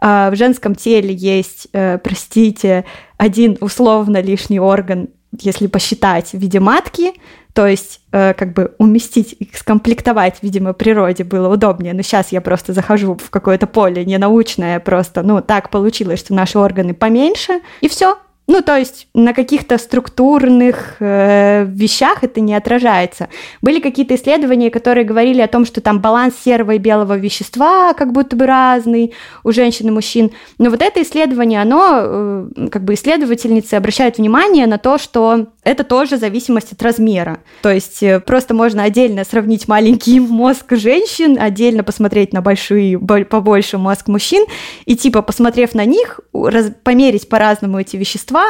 [0.00, 2.84] А В женском теле есть, э, простите,
[3.16, 7.12] один условно лишний орган, если посчитать, в виде матки,
[7.52, 11.92] то есть э, как бы уместить и скомплектовать, видимо, природе было удобнее.
[11.92, 16.58] Но сейчас я просто захожу в какое-то поле ненаучное, просто, ну, так получилось, что наши
[16.58, 18.18] органы поменьше, и все.
[18.50, 23.28] Ну, то есть на каких-то структурных э, вещах это не отражается.
[23.60, 28.12] Были какие-то исследования, которые говорили о том, что там баланс серого и белого вещества как
[28.12, 29.12] будто бы разный
[29.44, 30.30] у женщин и мужчин.
[30.56, 35.84] Но вот это исследование, оно, э, как бы исследовательницы обращают внимание на то, что это
[35.84, 37.40] тоже зависимость от размера.
[37.62, 43.24] То есть э, просто можно отдельно сравнить маленький мозг женщин, отдельно посмотреть на большие, бо-
[43.24, 44.44] побольше мозг мужчин,
[44.86, 48.44] и типа, посмотрев на них, раз- померить по-разному эти вещества,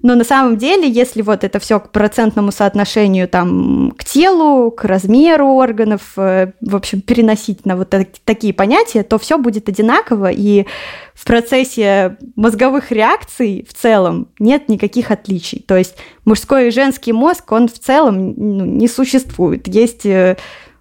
[0.00, 4.84] но на самом деле, если вот это все к процентному соотношению там к телу, к
[4.84, 10.30] размеру органов, э, в общем, переносить на вот так- такие понятия, то все будет одинаково,
[10.32, 10.66] и
[11.14, 15.64] в процессе мозговых реакций в целом нет никаких отличий.
[15.66, 19.68] То есть мужской и женский мозг, он в целом ну, не существует.
[19.68, 20.36] Есть э,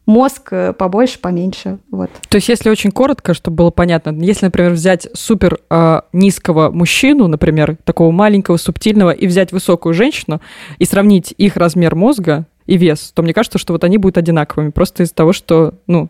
[0.06, 1.80] мозг э, побольше, поменьше.
[1.90, 2.10] Вот.
[2.30, 7.28] То есть, если очень коротко, чтобы было понятно, если, например, взять супер э, низкого мужчину,
[7.28, 10.42] например, такого маленького, субтильного, и взять высокую женщину,
[10.80, 14.72] и сравнить их размер мозга и вес, то мне кажется, что вот они будут одинаковыми,
[14.72, 16.10] просто из-за того, что, ну,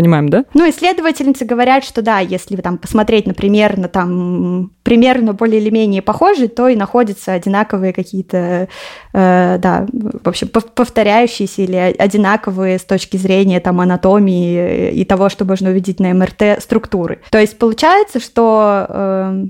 [0.00, 0.44] понимаем, да?
[0.54, 6.00] Ну, исследовательницы говорят, что да, если там посмотреть, например, на там примерно более или менее
[6.00, 8.68] похожие, то и находятся одинаковые какие-то,
[9.12, 15.28] э, да, в общем, пов- повторяющиеся или одинаковые с точки зрения там анатомии и того,
[15.28, 17.20] что можно увидеть на МРТ структуры.
[17.30, 19.46] То есть получается, что э,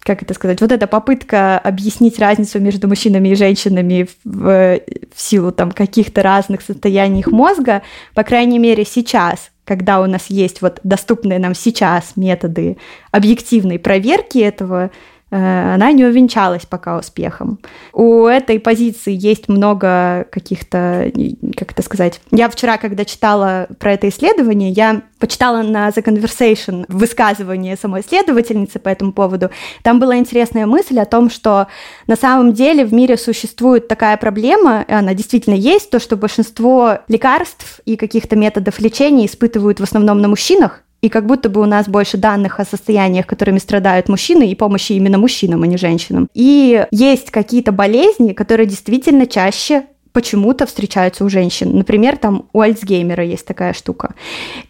[0.00, 4.80] как это сказать, вот эта попытка объяснить разницу между мужчинами и женщинами в,
[5.14, 7.82] в силу там каких-то разных состояний их мозга,
[8.14, 12.76] по крайней мере сейчас, когда у нас есть вот доступные нам сейчас методы
[13.10, 14.90] объективной проверки этого,
[15.32, 17.58] она не увенчалась пока успехом.
[17.94, 21.10] У этой позиции есть много каких-то,
[21.56, 22.20] как это сказать...
[22.30, 28.78] Я вчера, когда читала про это исследование, я почитала на The Conversation высказывание самой исследовательницы
[28.78, 29.50] по этому поводу.
[29.82, 31.68] Там была интересная мысль о том, что
[32.06, 36.98] на самом деле в мире существует такая проблема, и она действительно есть, то, что большинство
[37.08, 41.66] лекарств и каких-то методов лечения испытывают в основном на мужчинах, и как будто бы у
[41.66, 46.28] нас больше данных о состояниях, которыми страдают мужчины, и помощи именно мужчинам, а не женщинам.
[46.32, 51.76] И есть какие-то болезни, которые действительно чаще почему-то встречаются у женщин.
[51.76, 54.14] Например, там у Альцгеймера есть такая штука.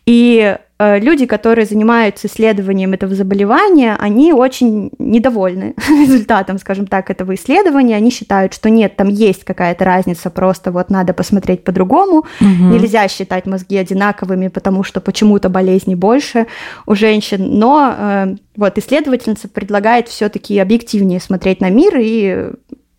[0.07, 0.57] И
[0.99, 7.97] люди, которые занимаются исследованием этого заболевания, они очень недовольны результатом, скажем так, этого исследования.
[7.97, 12.25] Они считают, что нет, там есть какая-то разница, просто вот надо посмотреть по-другому.
[12.41, 12.65] Угу.
[12.73, 16.47] Нельзя считать мозги одинаковыми, потому что почему-то болезней больше
[16.87, 17.59] у женщин.
[17.59, 22.51] Но э, вот исследовательница предлагает все-таки объективнее смотреть на мир и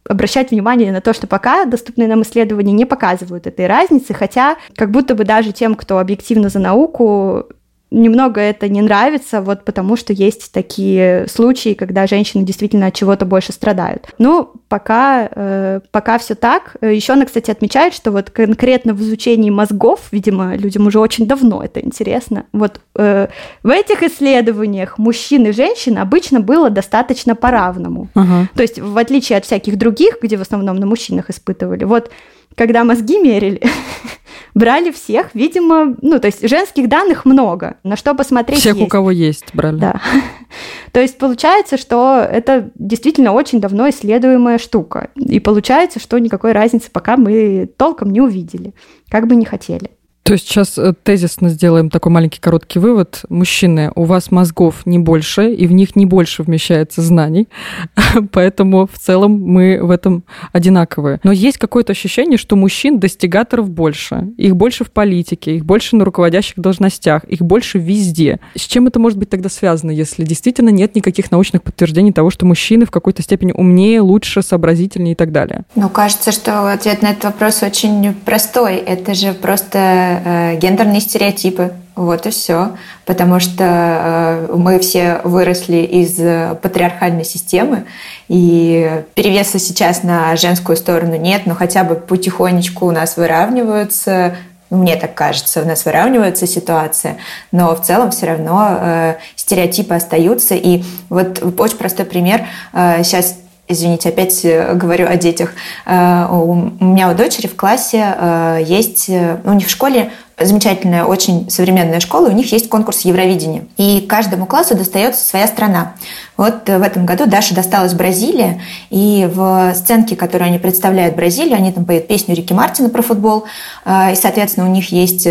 [0.08, 4.91] обращать внимание на то, что пока доступные нам исследования не показывают этой разницы, хотя как
[4.91, 7.46] будто бы даже тем, кто объективно за науку,
[7.94, 13.26] немного это не нравится, вот потому что есть такие случаи, когда женщины действительно от чего-то
[13.26, 14.10] больше страдают.
[14.18, 16.76] Ну, пока, э, пока все так.
[16.82, 21.64] Еще она, кстати, отмечает, что вот конкретно в изучении мозгов, видимо, людям уже очень давно
[21.64, 22.46] это интересно.
[22.52, 23.28] Вот э,
[23.62, 28.10] в этих исследованиях мужчин и женщин обычно было достаточно по-равному.
[28.16, 28.48] Uh-huh.
[28.56, 32.10] То есть, в отличие от всяких других, где в основном на мужчинах испытывали, вот
[32.56, 33.62] когда мозги мерили,
[34.54, 38.88] брали всех, видимо, ну, то есть женских данных много, на что посмотреть Всех, есть.
[38.88, 39.80] у кого есть, брали.
[39.80, 40.02] Да.
[40.92, 45.10] то есть получается, что это действительно очень давно исследуемая штука.
[45.16, 48.74] И получается, что никакой разницы пока мы толком не увидели,
[49.10, 49.92] как бы не хотели.
[50.24, 53.24] То есть сейчас э, тезисно сделаем такой маленький короткий вывод.
[53.28, 57.50] Мужчины, у вас мозгов не больше, и в них не больше вмещается знаний,
[58.32, 61.20] поэтому в целом мы в этом одинаковые.
[61.24, 64.30] Но есть какое-то ощущение, что мужчин достигаторов больше.
[64.38, 68.40] Их больше в политике, их больше на руководящих должностях, их больше везде.
[68.56, 72.46] С чем это может быть тогда связано, если действительно нет никаких научных подтверждений того, что
[72.46, 75.64] мужчины в какой-то степени умнее, лучше, сообразительнее и так далее?
[75.76, 78.78] Ну, кажется, что ответ на этот вопрос очень простой.
[78.78, 81.73] Это же просто э, гендерные стереотипы.
[81.95, 82.71] Вот и все.
[83.06, 86.15] Потому что э, мы все выросли из
[86.60, 87.86] патриархальной системы,
[88.28, 94.36] и перевеса сейчас на женскую сторону нет, но хотя бы потихонечку у нас выравниваются
[94.73, 97.17] мне так кажется, у нас выравнивается ситуация,
[97.52, 100.56] но в целом все равно э, стереотипы остаются.
[100.56, 102.45] И вот очень простой пример.
[102.73, 103.38] Э, сейчас
[103.74, 105.52] извините, опять э, говорю о детях.
[105.86, 111.50] Э, у меня у дочери в классе э, есть, у них в школе замечательная, очень
[111.50, 113.66] современная школа, у них есть конкурс Евровидения.
[113.78, 115.94] И каждому классу достается своя страна.
[116.36, 121.72] Вот в этом году Даша досталась Бразилия, и в сценке, которую они представляют Бразилию, они
[121.72, 123.46] там поют песню Рики Мартина про футбол,
[123.86, 125.28] и, соответственно, у них есть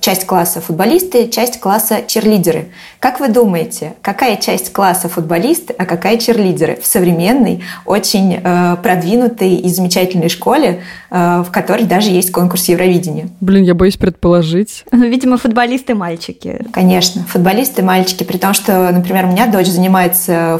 [0.00, 2.68] часть класса футболисты, часть класса черлидеры.
[3.00, 8.40] Как вы думаете, какая часть класса футболисты, а какая черлидеры в современной, очень
[8.82, 13.28] продвинутой и замечательной школе, в которой даже есть конкурс Евровидения?
[13.40, 14.84] Блин, я боюсь предположить.
[14.92, 16.60] Ну, видимо, футболисты мальчики.
[16.72, 19.93] Конечно, футболисты мальчики, при том, что, например, у меня дочь занимается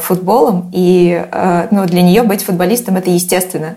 [0.01, 3.75] футболом, и э, ну, для нее быть футболистом это естественно.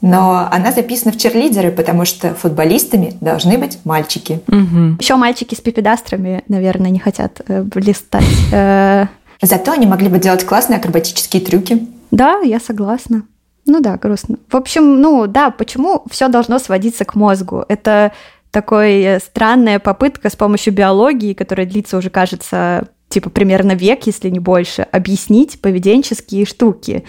[0.00, 4.40] Но она записана в черлидеры, потому что футболистами должны быть мальчики.
[4.48, 5.00] Угу.
[5.00, 8.24] Еще мальчики с пипедастрами, наверное, не хотят э, блистать.
[8.52, 9.06] Э.
[9.40, 11.86] Зато они могли бы делать классные акробатические трюки.
[12.10, 13.22] Да, я согласна.
[13.66, 14.36] Ну да, грустно.
[14.50, 17.64] В общем, ну да, почему все должно сводиться к мозгу?
[17.68, 18.12] Это
[18.50, 24.28] такой э, странная попытка с помощью биологии, которая длится уже, кажется, типа примерно век, если
[24.28, 27.04] не больше, объяснить поведенческие штуки.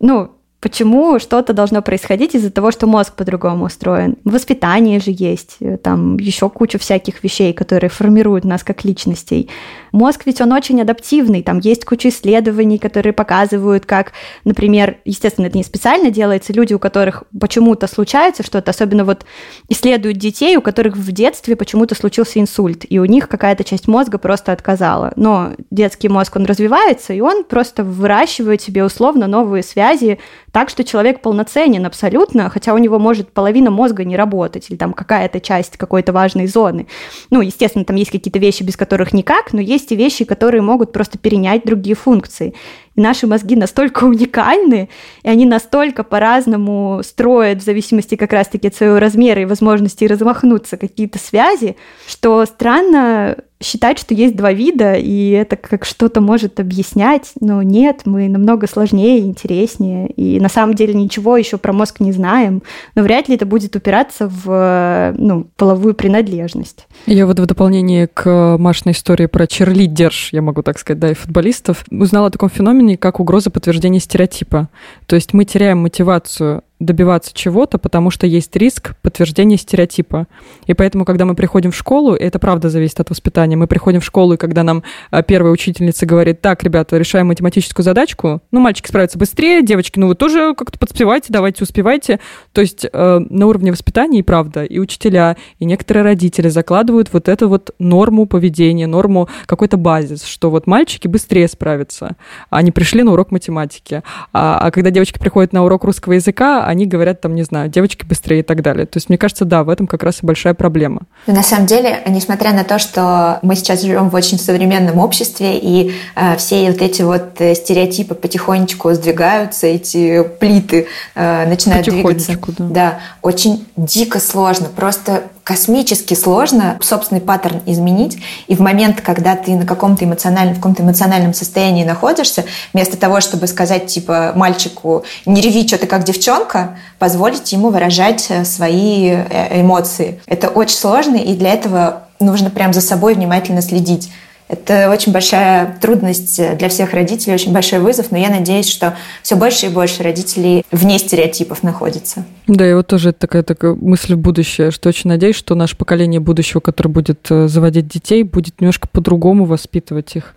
[0.00, 4.16] Ну, Почему что-то должно происходить из-за того, что мозг по-другому устроен?
[4.24, 9.48] Воспитание же есть, э, там еще куча всяких вещей, которые формируют нас как личностей.
[9.92, 14.12] Мозг ведь он очень адаптивный, там есть куча исследований, которые показывают, как,
[14.44, 19.26] например, естественно, это не специально делается, люди, у которых почему-то случается что-то, особенно вот
[19.68, 24.18] исследуют детей, у которых в детстве почему-то случился инсульт, и у них какая-то часть мозга
[24.18, 25.12] просто отказала.
[25.14, 30.18] Но детский мозг, он развивается, и он просто выращивает себе условно новые связи
[30.52, 34.92] так, что человек полноценен абсолютно, хотя у него может половина мозга не работать, или там
[34.92, 36.86] какая-то часть какой-то важной зоны.
[37.30, 40.92] Ну, естественно, там есть какие-то вещи, без которых никак, но есть и вещи, которые могут
[40.92, 42.54] просто перенять другие функции.
[42.98, 44.88] И наши мозги настолько уникальны,
[45.22, 50.76] и они настолько по-разному строят в зависимости как раз-таки от своего размера и возможности размахнуться
[50.76, 51.76] какие-то связи,
[52.08, 58.02] что странно считать, что есть два вида, и это как что-то может объяснять, но нет,
[58.04, 62.62] мы намного сложнее и интереснее, и на самом деле ничего еще про мозг не знаем,
[62.94, 66.86] но вряд ли это будет упираться в ну, половую принадлежность.
[67.06, 71.14] Я вот в дополнение к Машиной истории про черлидерш, я могу так сказать, да, и
[71.14, 74.68] футболистов, узнала о таком феномене, как угроза подтверждения стереотипа.
[75.06, 80.26] То есть мы теряем мотивацию добиваться чего-то, потому что есть риск подтверждения стереотипа.
[80.66, 84.00] И поэтому, когда мы приходим в школу, и это правда зависит от воспитания, мы приходим
[84.00, 88.60] в школу, и когда нам а, первая учительница говорит, так, ребята, решаем математическую задачку, ну,
[88.60, 92.20] мальчики справятся быстрее, девочки, ну, вы тоже как-то подспевайте, давайте успевайте.
[92.52, 97.28] То есть э, на уровне воспитания и правда, и учителя, и некоторые родители закладывают вот
[97.28, 102.16] эту вот норму поведения, норму какой-то базис, что вот мальчики быстрее справятся.
[102.50, 104.02] Они пришли на урок математики.
[104.32, 108.04] А, а когда девочки приходят на урок русского языка, они говорят там, не знаю, девочки
[108.04, 108.84] быстрее и так далее.
[108.84, 111.02] То есть, мне кажется, да, в этом как раз и большая проблема.
[111.26, 115.58] Но на самом деле, несмотря на то, что мы сейчас живем в очень современном обществе,
[115.58, 122.38] и э, все вот эти вот э, стереотипы потихонечку сдвигаются, эти плиты э, начинают двигаться.
[122.58, 122.68] Да.
[122.68, 124.66] да, очень дико сложно.
[124.66, 128.18] Просто космически сложно собственный паттерн изменить,
[128.48, 132.44] и в момент, когда ты на каком-то эмоциональном, в каком-то эмоциональном состоянии находишься,
[132.74, 138.26] вместо того, чтобы сказать, типа, мальчику, не реви, что ты как девчонка, позволить ему выражать
[138.28, 140.20] э, свои э, эмоции.
[140.26, 144.10] Это очень сложно, и для этого нужно прям за собой внимательно следить.
[144.48, 149.36] Это очень большая трудность для всех родителей, очень большой вызов, но я надеюсь, что все
[149.36, 152.24] больше и больше родителей вне стереотипов находится.
[152.46, 156.20] Да, и вот тоже такая, такая мысль в будущее, что очень надеюсь, что наше поколение
[156.20, 160.34] будущего, которое будет э, заводить детей, будет немножко по-другому воспитывать их,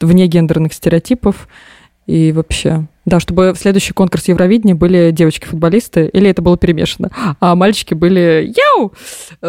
[0.00, 1.48] вне гендерных стереотипов
[2.06, 7.54] и вообще да, чтобы в следующий конкурс Евровидения были девочки-футболисты, или это было перемешано, а
[7.54, 8.92] мальчики были яу!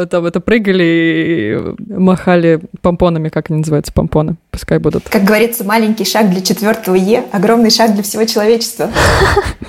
[0.07, 4.37] Там это прыгали и махали помпонами, как они называются, помпоны.
[4.51, 5.09] Пускай будут.
[5.09, 8.89] Как говорится, маленький шаг для четвертого Е, огромный шаг для всего человечества.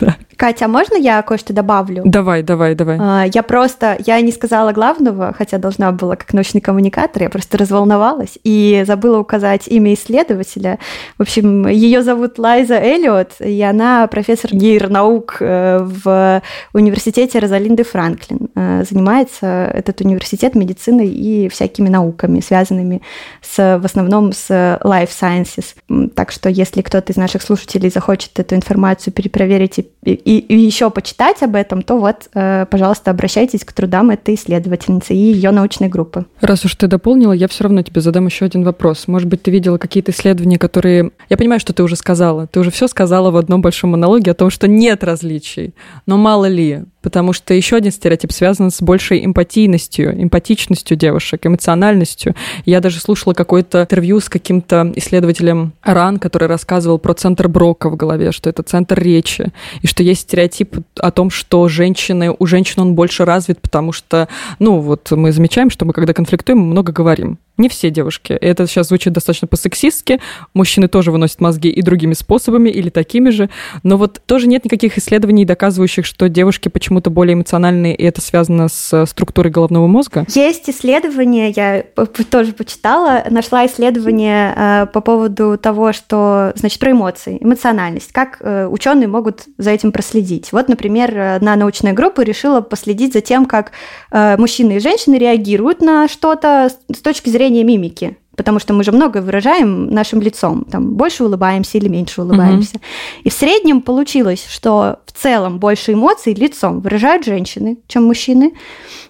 [0.39, 2.03] Катя, а можно я кое-что добавлю?
[2.05, 2.97] Давай, давай, давай.
[3.01, 7.59] А, я просто, я не сказала главного, хотя должна была как научный коммуникатор, я просто
[7.59, 10.79] разволновалась и забыла указать имя исследователя.
[11.19, 16.41] В общем, ее зовут Лайза Эллиот, и она профессор нейронаук э, в
[16.73, 18.49] университете Розалинды Франклин.
[18.55, 23.03] Э, занимается этот университет медициной и всякими науками, связанными
[23.43, 25.75] с, в основном с life sciences.
[26.15, 30.91] Так что, если кто-то из наших слушателей захочет эту информацию перепроверить и и, и еще
[30.91, 35.89] почитать об этом, то вот, э, пожалуйста, обращайтесь к трудам этой исследовательницы и ее научной
[35.89, 36.27] группы.
[36.43, 39.09] Раз уж ты дополнила, я все равно тебе задам еще один вопрос.
[39.09, 41.13] Может быть, ты видела какие-то исследования, которые...
[41.31, 42.47] Я понимаю, что ты уже сказала.
[42.47, 45.75] Ты уже все сказала в одном большом монологе о том, что нет различий.
[46.05, 52.35] Но мало ли, потому что еще один стереотип связан с большей эмпатийностью, эмпатичностью девушек, эмоциональностью.
[52.67, 57.97] Я даже слушала какое-то интервью с каким-то исследователем РАН, который рассказывал про центр Брока в
[57.97, 62.83] голове, что это центр речи, и что есть стереотип о том, что женщины, у женщин
[62.83, 64.29] он больше развит, потому что,
[64.59, 67.39] ну, вот мы замечаем, что мы, когда конфликтуем, много говорим.
[67.59, 68.33] Не все девушки.
[68.33, 70.21] Это сейчас звучит достаточно по-сексистски.
[70.55, 73.51] Мужчины тоже выносят мозги и другими способами, или такими же.
[73.83, 78.69] Но вот тоже нет никаких исследований, доказывающих, что девушки почему-то более эмоциональные, и это связано
[78.69, 80.25] с структурой головного мозга.
[80.29, 81.85] Есть исследования, я
[82.31, 88.69] тоже почитала, нашла исследование э, по поводу того, что, значит, про эмоции, эмоциональность, как э,
[88.69, 90.53] ученые могут за этим проследить.
[90.53, 93.73] Вот, например, одна научная группа решила последить за тем, как
[94.13, 98.85] э, мужчины и женщины реагируют на что-то с точки зрения зрения мимики, потому что мы
[98.85, 102.77] же много выражаем нашим лицом, там больше улыбаемся или меньше улыбаемся.
[102.77, 102.83] Угу.
[103.25, 108.53] И в среднем получилось, что в целом больше эмоций лицом выражают женщины, чем мужчины,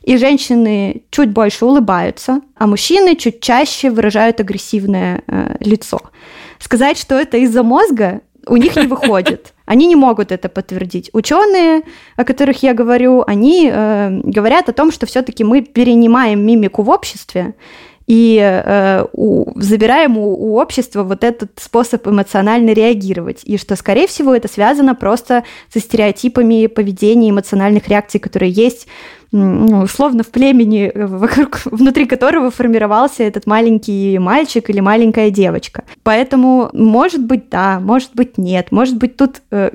[0.02, 6.00] и женщины чуть больше улыбаются, а мужчины чуть чаще выражают агрессивное э, лицо.
[6.58, 9.52] Сказать, что это из-за мозга, у них не выходит.
[9.66, 11.10] Они не могут это подтвердить.
[11.12, 11.82] Ученые,
[12.16, 16.88] о которых я говорю, они э, говорят о том, что все-таки мы перенимаем мимику в
[16.88, 17.54] обществе,
[18.08, 23.42] и э, у, забираем у, у общества вот этот способ эмоционально реагировать.
[23.44, 28.88] И что, скорее всего, это связано просто со стереотипами поведения, эмоциональных реакций, которые есть
[29.30, 35.84] ну, условно в племени, э, вокруг, внутри которого формировался этот маленький мальчик или маленькая девочка.
[36.02, 38.72] Поэтому, может быть, да, может быть, нет.
[38.72, 39.70] Может быть, тут, э,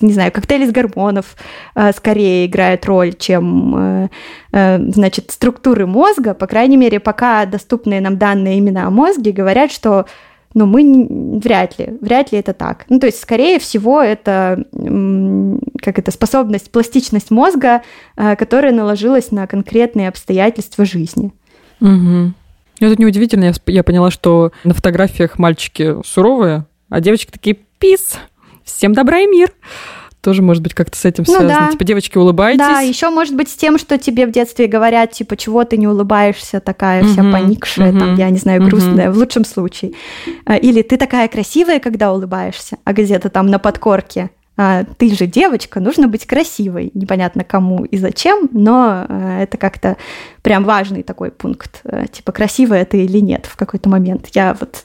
[0.00, 1.36] не знаю, коктейль из гормонов
[1.74, 4.10] э, скорее играет роль, чем,
[4.52, 6.34] значит, структуры мозга.
[6.34, 10.06] По крайней мере, пока доступные нам данные именно о мозге говорят, что
[10.54, 12.84] но мы вряд ли, вряд ли это так.
[12.88, 14.64] Ну, то есть, скорее всего, это
[15.82, 17.82] как это способность, пластичность мозга,
[18.16, 21.32] э, которая наложилась на конкретные обстоятельства жизни.
[21.80, 22.32] Угу.
[22.80, 23.44] Это неудивительно.
[23.44, 28.18] Я, я поняла, что на фотографиях мальчики суровые, а девочки такие пис.
[28.64, 29.52] Всем добра и мир
[30.20, 31.66] тоже может быть как-то с этим ну, связано.
[31.66, 31.72] Да.
[31.72, 32.58] Типа, девочки, улыбайтесь.
[32.58, 35.88] Да, еще может быть с тем, что тебе в детстве говорят, типа, чего ты не
[35.88, 39.16] улыбаешься, такая вся угу, поникшая, угу, там, я не знаю, грустная, угу.
[39.16, 39.92] в лучшем случае.
[40.44, 44.30] А, или ты такая красивая, когда улыбаешься, а где-то там на подкорке
[44.62, 46.90] а, ты же девочка, нужно быть красивой.
[46.92, 49.96] Непонятно кому и зачем, но а, это как-то
[50.42, 51.82] прям важный такой пункт.
[52.12, 54.28] Типа, красивая ты или нет в какой-то момент.
[54.34, 54.82] Я вот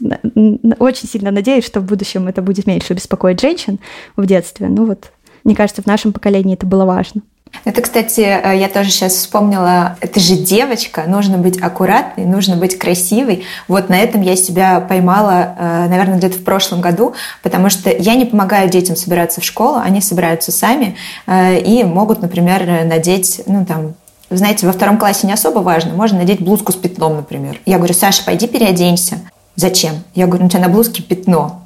[0.80, 3.80] очень сильно надеюсь, что в будущем это будет меньше беспокоить женщин
[4.16, 4.70] в детстве.
[4.70, 5.12] Ну вот
[5.46, 7.22] мне кажется, в нашем поколении это было важно.
[7.64, 12.78] Это, кстати, э, я тоже сейчас вспомнила, это же девочка, нужно быть аккуратной, нужно быть
[12.78, 13.46] красивой.
[13.68, 18.16] Вот на этом я себя поймала, э, наверное, где-то в прошлом году, потому что я
[18.16, 23.66] не помогаю детям собираться в школу, они собираются сами э, и могут, например, надеть, ну
[23.66, 23.94] там,
[24.30, 27.60] знаете, во втором классе не особо важно, можно надеть блузку с пятном, например.
[27.66, 29.20] Я говорю, Саша, пойди переоденься.
[29.56, 30.04] Зачем?
[30.14, 31.62] Я говорю, у тебя на блузке пятно.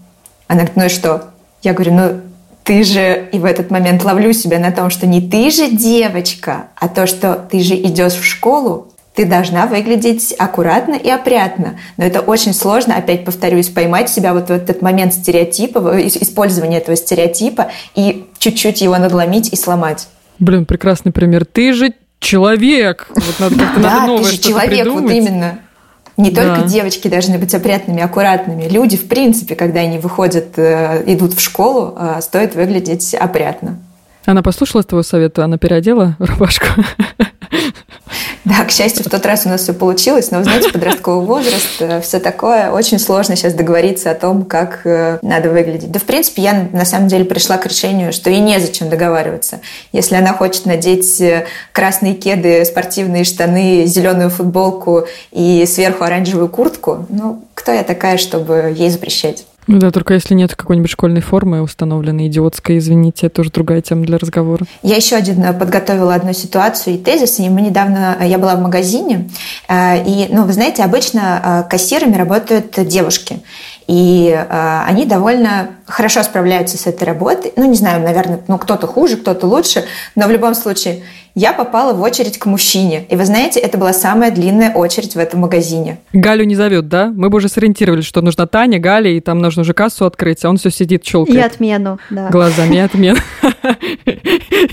[0.48, 1.30] Она говорит, ну и что?
[1.64, 2.22] Я говорю, ну
[2.70, 6.68] ты же, и в этот момент ловлю себя на том, что не ты же девочка,
[6.76, 11.80] а то, что ты же идешь в школу, ты должна выглядеть аккуратно и опрятно.
[11.98, 16.96] Но это очень сложно, опять повторюсь, поймать себя вот в этот момент стереотипа, использования этого
[16.96, 20.08] стереотипа и чуть-чуть его надломить и сломать.
[20.38, 21.46] Блин, прекрасный пример.
[21.46, 23.08] Ты же человек.
[23.16, 25.04] Вот надо как-то да, новое ты же человек, придумать.
[25.06, 25.60] вот именно.
[26.20, 26.54] Не да.
[26.54, 28.68] только девочки должны быть опрятными, аккуратными.
[28.68, 33.78] Люди, в принципе, когда они выходят, э, идут в школу, э, стоит выглядеть опрятно.
[34.26, 36.66] Она послушала твоего совета, она переодела рубашку?
[38.46, 42.02] Да, к счастью, в тот раз у нас все получилось, но, знаете, подростковый возраст, э,
[42.02, 45.92] все такое, очень сложно сейчас договориться о том, как э, надо выглядеть.
[45.92, 49.60] Да, в принципе, я на самом деле пришла к решению, что и незачем договариваться.
[49.92, 57.06] Если она хочет надеть э, красные кеды, спортивные штаны, зеленую футболку и сверху оранжевую куртку,
[57.10, 59.46] ну, кто я такая, чтобы ей запрещать?
[59.72, 64.04] Ну да, только если нет какой-нибудь школьной формы установленной, идиотской, извините, это тоже другая тема
[64.04, 64.66] для разговора.
[64.82, 68.56] Я еще один э, подготовила одну ситуацию и тезис, и мы недавно, э, я была
[68.56, 69.30] в магазине,
[69.68, 73.42] э, и, ну, вы знаете, обычно кассирами работают девушки,
[73.90, 74.46] и
[74.86, 77.54] они довольно хорошо справляются с этой работой.
[77.56, 79.84] Ну, не знаю, наверное, ну, кто-то хуже, кто-то лучше,
[80.16, 81.02] но в любом случае
[81.34, 83.06] я попала в очередь к мужчине.
[83.10, 86.00] И вы знаете, это была самая длинная очередь в этом магазине.
[86.14, 87.08] Галю не зовет, да?
[87.08, 90.50] Мы бы уже сориентировались, что нужна Таня, Галя, и там нужно уже кассу открыть, а
[90.50, 91.40] он все сидит, щелкает.
[91.40, 92.30] И отмену, да.
[92.30, 93.18] Глазами, и отмену.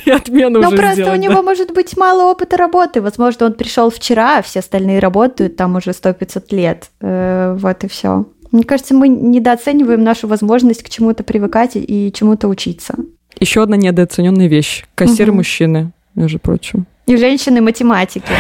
[0.05, 3.01] И отмену Ну, просто у него может быть мало опыта работы.
[3.01, 6.91] Возможно, он пришел вчера, а все остальные работают там уже 100-500 лет.
[7.01, 8.27] Э, вот и все.
[8.57, 12.94] Мне кажется, мы недооцениваем нашу возможность к чему-то привыкать и чему-то учиться.
[13.38, 14.86] Еще одна недооцененная вещь.
[14.94, 15.38] Кассиры угу.
[15.38, 16.86] мужчины, между прочим.
[17.04, 18.32] И женщины математики.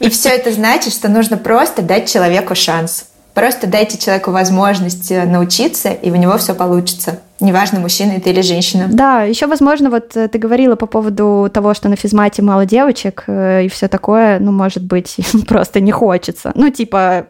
[0.00, 3.08] И все это значит, что нужно просто дать человеку шанс.
[3.32, 7.20] Просто дайте человеку возможность э, научиться, и у него все получится.
[7.40, 8.88] Неважно, мужчина это или женщина.
[8.90, 13.24] Да, еще, возможно, вот э, ты говорила по поводу того, что на физмате мало девочек
[13.28, 15.16] э, и все такое, ну, может быть,
[15.48, 16.52] просто не хочется.
[16.54, 17.28] Ну, типа,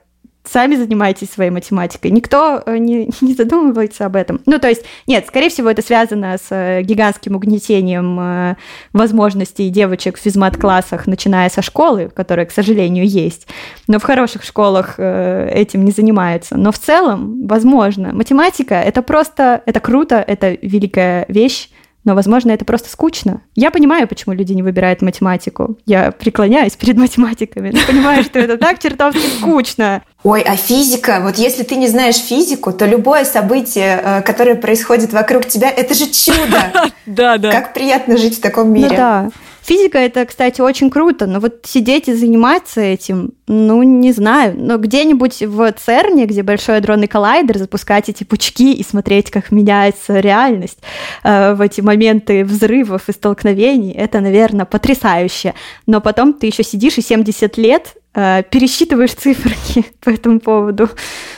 [0.51, 2.11] сами занимаетесь своей математикой.
[2.11, 4.41] Никто э, не, не задумывается об этом.
[4.47, 8.57] Ну, то есть, нет, скорее всего, это связано с э, гигантским угнетением э,
[8.93, 13.47] возможностей девочек в физмат-классах, начиная со школы, которая, к сожалению, есть.
[13.87, 16.57] Но в хороших школах этим не занимаются.
[16.57, 21.69] Но в целом, возможно, математика— это просто, это круто, это великая вещь,
[22.09, 23.43] но, возможно, это просто скучно.
[23.55, 25.77] Я понимаю, почему люди не выбирают математику.
[25.85, 30.03] Я преклоняюсь перед математиками, но понимаю, что это так чертовски скучно.
[30.23, 31.21] Ой, а физика?
[31.23, 35.93] Вот если ты не знаешь физику, то любое событие, э, которое происходит вокруг тебя, это
[35.93, 36.73] же чудо.
[37.05, 37.51] Да, да.
[37.51, 38.89] Как приятно жить в таком мире.
[38.91, 39.31] Ну да.
[39.69, 44.55] Физика это, кстати, очень круто, но вот сидеть и заниматься этим, ну, не знаю.
[44.57, 50.21] Но где-нибудь в ЦЕРНе, где большой адронный коллайдер, запускать эти пучки и смотреть, как меняется
[50.21, 50.79] реальность
[51.23, 55.53] э, в эти моменты взрывов и столкновений, это, наверное, потрясающе.
[55.87, 60.89] Но потом ты еще сидишь и 70 лет э, пересчитываешь циферки по этому поводу.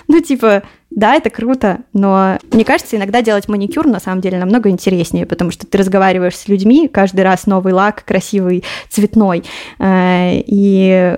[0.07, 4.71] Ну, типа, да, это круто, но мне кажется, иногда делать маникюр на самом деле намного
[4.71, 9.45] интереснее, потому что ты разговариваешь с людьми, каждый раз новый лак, красивый, цветной,
[9.79, 11.17] э, и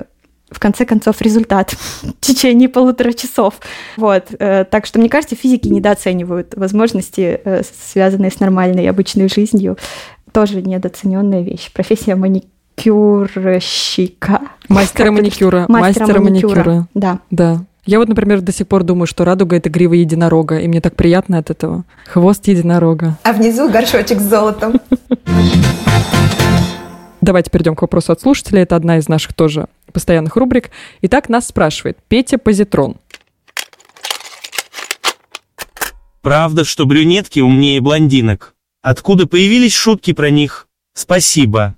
[0.51, 1.71] в конце концов результат
[2.03, 3.55] в течение полутора часов.
[3.97, 4.27] Вот.
[4.39, 9.79] Э, так что, мне кажется, физики недооценивают возможности, э, связанные с нормальной обычной жизнью.
[10.33, 11.73] Тоже недооцененная вещь.
[11.73, 14.43] Профессия маникюрщика.
[14.69, 15.65] Мастера маникюра.
[15.69, 16.89] Мастера, маникюра.
[16.95, 17.21] Да.
[17.31, 17.65] Да.
[17.85, 20.95] Я вот, например, до сих пор думаю, что радуга— это грива единорога, и мне так
[20.95, 21.83] приятно от этого.
[22.07, 23.19] Хвост единорога.
[23.25, 24.81] А внизу горшочек с золотом.
[27.21, 28.63] Давайте перейдем к вопросу от слушателя.
[28.63, 30.71] Это одна из наших тоже постоянных рубрик.
[31.03, 32.99] Итак, нас спрашивает Петя Позитрон.
[36.21, 38.55] Правда, что брюнетки умнее блондинок?
[38.81, 40.69] Откуда появились шутки про них?
[40.95, 41.75] Спасибо.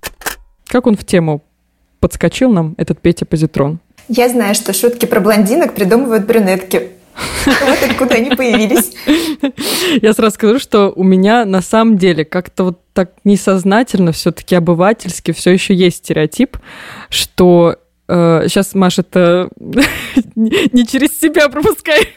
[0.67, 1.43] Как он в тему
[1.99, 3.79] подскочил нам, этот Петя Позитрон?
[4.07, 6.89] Я знаю, что шутки про блондинок придумывают брюнетки.
[7.45, 8.91] Вот откуда они появились.
[10.01, 15.31] Я сразу скажу, что у меня на самом деле как-то вот так несознательно, все-таки обывательски
[15.31, 16.57] все еще есть стереотип,
[17.09, 17.77] что
[18.07, 19.49] сейчас, Маша, это
[20.35, 22.07] не через себя пропускай.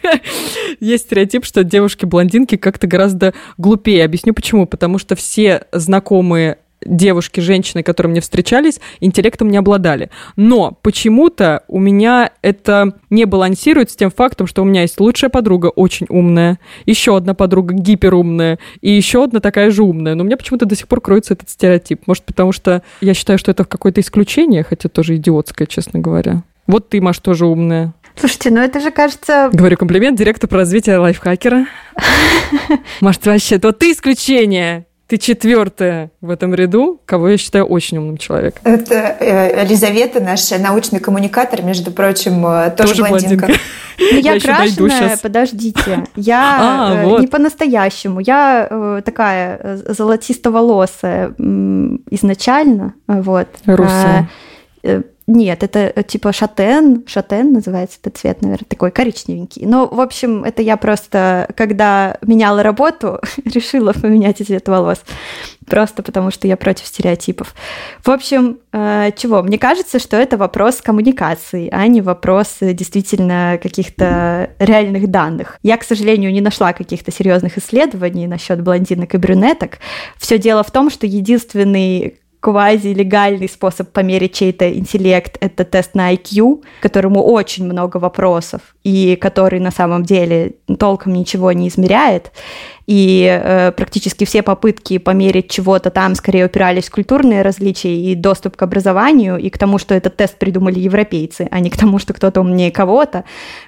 [0.80, 4.04] Есть стереотип, что девушки-блондинки как-то гораздо глупее.
[4.04, 4.66] Объясню почему.
[4.66, 10.10] Потому что все знакомые девушки, женщины, которые мне встречались, интеллектом не обладали.
[10.36, 15.30] Но почему-то у меня это не балансирует с тем фактом, что у меня есть лучшая
[15.30, 20.14] подруга, очень умная, еще одна подруга гиперумная, и еще одна такая же умная.
[20.14, 22.06] Но у меня почему-то до сих пор кроется этот стереотип.
[22.06, 26.42] Может, потому что я считаю, что это какое-то исключение, хотя тоже идиотское, честно говоря.
[26.66, 27.94] Вот ты, Маш, тоже умная.
[28.14, 29.48] Слушайте, ну это же кажется...
[29.52, 31.66] Говорю комплимент директору по развитию лайфхакера.
[33.00, 34.87] Маш, ты вообще, вот ты исключение.
[35.08, 38.60] Ты четвертая в этом ряду, кого я считаю очень умным человеком.
[38.64, 43.46] Это э, Елизавета, наш научный коммуникатор, между прочим, э, тоже, тоже блондинка.
[43.46, 43.62] блондинка.
[43.98, 46.04] Ну, я, я крашеная, подождите.
[46.14, 47.20] Я а, э, вот.
[47.22, 48.20] не по-настоящему.
[48.20, 51.34] Я э, такая э, золотисто-волосая
[52.10, 52.94] изначально.
[53.06, 53.48] Вот.
[53.64, 54.28] Русая.
[55.30, 59.66] Нет, это э, типа шатен, шатен называется этот цвет, наверное, такой коричневенький.
[59.66, 65.02] Но, в общем, это я просто, когда меняла работу, решила поменять цвет волос.
[65.66, 67.54] Просто потому, что я против стереотипов.
[68.02, 69.42] В общем, э, чего?
[69.42, 75.58] Мне кажется, что это вопрос коммуникации, а не вопрос э, действительно каких-то реальных данных.
[75.62, 79.78] Я, к сожалению, не нашла каких-то серьезных исследований насчет блондинок и брюнеток.
[80.16, 86.62] Все дело в том, что единственный квази-легальный способ померить чей-то интеллект— это тест на IQ,
[86.80, 92.30] которому очень много вопросов, и который на самом деле толком ничего не измеряет.
[92.86, 98.56] И э, практически все попытки померить чего-то там скорее упирались в культурные различия и доступ
[98.56, 102.14] к образованию, и к тому, что этот тест придумали европейцы, а не к тому, что
[102.14, 103.24] кто-то умнее кого-то.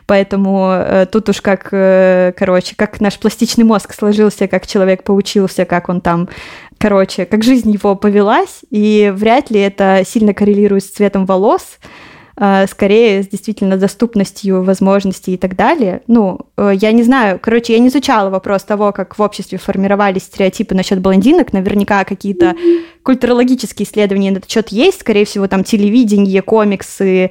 [0.06, 5.66] Поэтому э, тут уж как, э, короче, как наш пластичный мозг сложился, как человек поучился,
[5.66, 6.28] как он там
[6.80, 11.78] короче, как жизнь его повелась, и вряд ли это сильно коррелирует с цветом волос,
[12.66, 16.00] скорее с действительно доступностью возможностей и так далее.
[16.06, 20.22] Ну, э, я не знаю, короче, я не изучала вопрос того, как в обществе формировались
[20.22, 21.52] стереотипы насчет блондинок.
[21.52, 22.54] Наверняка какие-то
[23.02, 25.00] культурологические исследования на этот счет есть.
[25.00, 27.30] Скорее всего, там телевидение, комиксы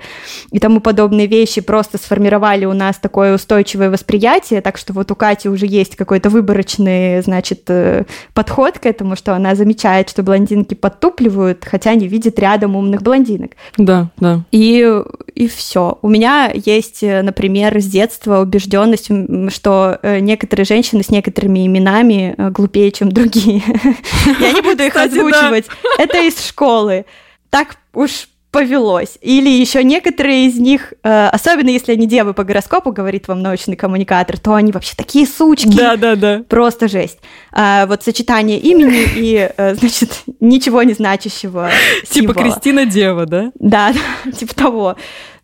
[0.52, 4.62] и тому подобные вещи просто сформировали у нас такое устойчивое восприятие.
[4.62, 9.36] Так что вот у Кати уже есть какой-то выборочный, значит, э, подход к этому, что
[9.36, 13.52] она замечает, что блондинки подтупливают, хотя не видит рядом умных блондинок.
[13.78, 14.44] Да, да.
[14.52, 14.99] И
[15.36, 15.98] и все.
[16.02, 19.10] У меня есть, э, например, с детства убежденность,
[19.54, 23.62] что э, некоторые женщины с некоторыми именами э, глупее, чем другие.
[24.40, 25.66] Я не буду их озвучивать.
[25.98, 27.06] Это из школы.
[27.50, 29.18] Так уж повелось.
[29.22, 34.38] Или еще некоторые из них, особенно если они девы по гороскопу, говорит вам научный коммуникатор,
[34.38, 35.76] то они вообще такие сучки.
[35.76, 36.44] Да, да, да.
[36.48, 37.20] Просто жесть.
[37.52, 41.70] А, вот сочетание имени и, значит, ничего не значащего
[42.10, 43.52] Типа Кристина Дева, да?
[43.60, 43.94] Да,
[44.36, 44.96] типа того.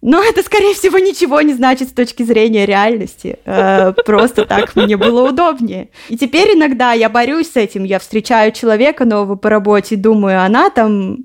[0.01, 3.39] Но это, скорее всего, ничего не значит с точки зрения реальности.
[3.45, 5.89] Э, просто так мне было удобнее.
[6.09, 7.83] И теперь иногда я борюсь с этим.
[7.83, 11.24] Я встречаю человека нового по работе, думаю, она там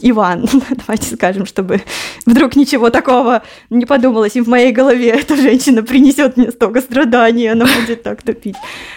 [0.00, 0.46] Иван,
[0.86, 1.82] давайте скажем, чтобы
[2.26, 7.46] вдруг ничего такого не подумалось, и в моей голове эта женщина принесет мне столько страданий,
[7.46, 8.56] она будет так топить.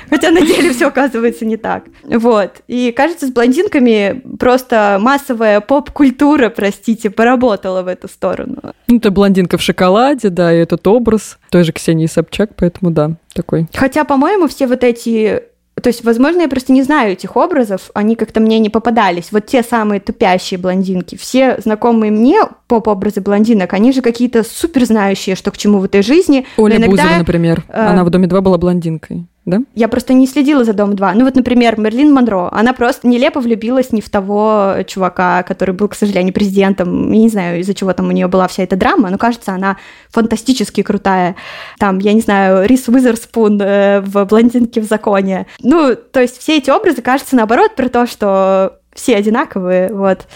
[0.09, 1.85] Хотя на деле все оказывается не так.
[2.03, 2.61] Вот.
[2.67, 8.57] И кажется, с блондинками просто массовая поп-культура, простите, поработала в эту сторону.
[8.87, 13.11] Ну, это блондинка в шоколаде, да, и этот образ той же Ксении Собчак, поэтому да,
[13.33, 13.67] такой.
[13.73, 15.43] Хотя, по-моему, все вот эти
[15.81, 19.31] то есть, возможно, я просто не знаю этих образов, они как-то мне не попадались.
[19.31, 21.15] Вот те самые тупящие блондинки.
[21.15, 26.03] Все знакомые мне поп-образы блондинок, они же какие-то супер знающие, что к чему в этой
[26.03, 26.45] жизни.
[26.57, 27.63] Оля иногда, Бузова, например.
[27.67, 27.87] Э...
[27.87, 29.61] Она в «Доме 2» была блондинкой да?
[29.75, 31.13] Я просто не следила за Дом 2.
[31.15, 35.89] Ну вот, например, Мерлин Монро, она просто нелепо влюбилась не в того чувака, который был,
[35.89, 37.11] к сожалению, президентом.
[37.11, 39.77] Я не знаю, из-за чего там у нее была вся эта драма, но кажется, она
[40.09, 41.35] фантастически крутая.
[41.77, 45.45] Там, я не знаю, Рис Уизерспун э, в «Блондинке в законе».
[45.61, 50.27] Ну, то есть все эти образы, кажется, наоборот, про то, что все одинаковые, вот.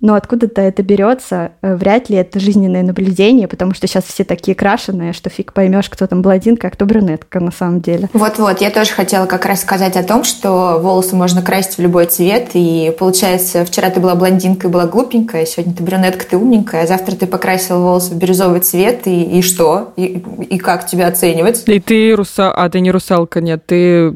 [0.00, 4.54] Но откуда-то это берется, э, вряд ли это жизненное наблюдение, потому что сейчас все такие
[4.54, 8.10] крашеные, что фиг поймешь, кто там блондинка, а кто брюнетка на самом деле.
[8.12, 12.06] Вот-вот, я тоже хотела как раз сказать о том, что волосы можно красить в любой
[12.06, 16.86] цвет, и получается, вчера ты была блондинкой, была глупенькая, сегодня ты брюнетка, ты умненькая, а
[16.86, 19.92] завтра ты покрасила волосы в бирюзовый цвет, и, и что?
[19.96, 21.64] И, и как тебя оценивать?
[21.66, 22.52] И ты руса...
[22.52, 24.14] А, ты не русалка, нет, ты...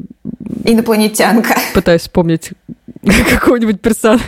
[0.63, 1.55] Инопланетянка.
[1.73, 2.51] Пытаюсь вспомнить
[3.29, 4.19] какого-нибудь персон...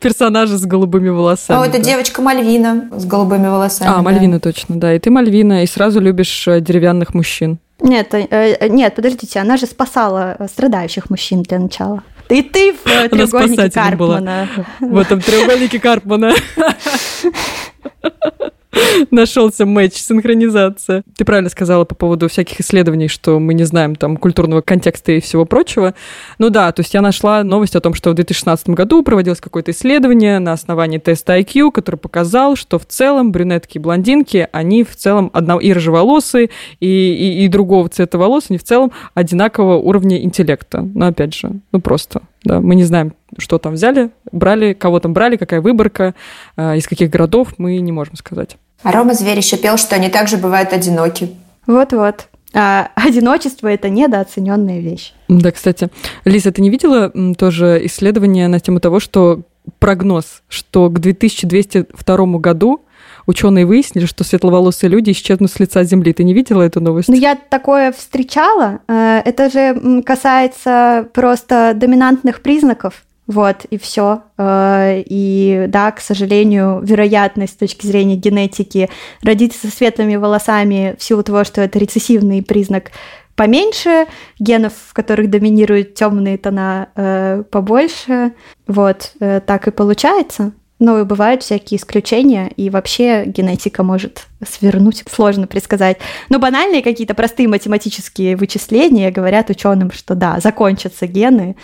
[0.00, 1.60] персонажа с голубыми волосами.
[1.60, 1.84] О, это да.
[1.84, 3.90] девочка Мальвина с голубыми волосами.
[3.90, 4.02] А, да.
[4.02, 4.94] Мальвина точно, да.
[4.94, 7.58] И ты Мальвина, и сразу любишь э, деревянных мужчин.
[7.80, 12.02] Нет, э, э, нет, подождите, она же спасала страдающих мужчин для начала.
[12.28, 14.48] И ты в треугольнике Карпмана.
[14.78, 14.92] Была.
[14.92, 16.32] В этом треугольнике Карпмана.
[19.10, 21.02] Нашелся матч, синхронизация.
[21.16, 25.20] Ты правильно сказала по поводу всяких исследований, что мы не знаем там культурного контекста и
[25.20, 25.94] всего прочего.
[26.38, 29.72] Ну да, то есть я нашла новость о том, что в 2016 году проводилось какое-то
[29.72, 34.96] исследование на основании теста IQ, который показал, что в целом брюнетки и блондинки, они в
[34.96, 36.50] целом одного и рыжеволосые,
[36.80, 40.82] и, и, и другого цвета волос, они в целом одинакового уровня интеллекта.
[40.82, 45.12] Но опять же, ну просто да, мы не знаем, что там взяли, брали, кого там
[45.12, 46.14] брали, какая выборка,
[46.56, 48.56] э, из каких городов, мы не можем сказать.
[48.82, 51.36] А Рома Зверь еще пел, что они также бывают одиноки.
[51.66, 52.28] Вот-вот.
[52.54, 55.14] А одиночество– это недооцененная вещь.
[55.28, 55.88] Да, кстати.
[56.24, 59.42] Лиза, ты не видела тоже исследование на тему того, что
[59.78, 62.82] прогноз, что к 2202 году
[63.26, 66.12] ученые выяснили, что светловолосые люди исчезнут с лица Земли.
[66.12, 67.08] Ты не видела эту новость?
[67.08, 68.80] Ну, я такое встречала.
[68.88, 73.04] Э, это же касается просто доминантных признаков.
[73.26, 74.22] Вот, и все.
[74.36, 78.90] Э, и да, к сожалению, вероятность с точки зрения генетики
[79.22, 82.90] родиться со светлыми волосами в силу того, что это рецессивный признак,
[83.36, 84.06] поменьше,
[84.38, 88.32] генов, в которых доминируют темные тона, э, побольше.
[88.66, 90.52] Вот, так и получается.
[90.82, 95.98] Но и бывают всякие исключения, и вообще генетика может свернуть, сложно предсказать.
[96.28, 101.54] Но банальные какие-то простые математические вычисления говорят ученым, что да, закончатся гены,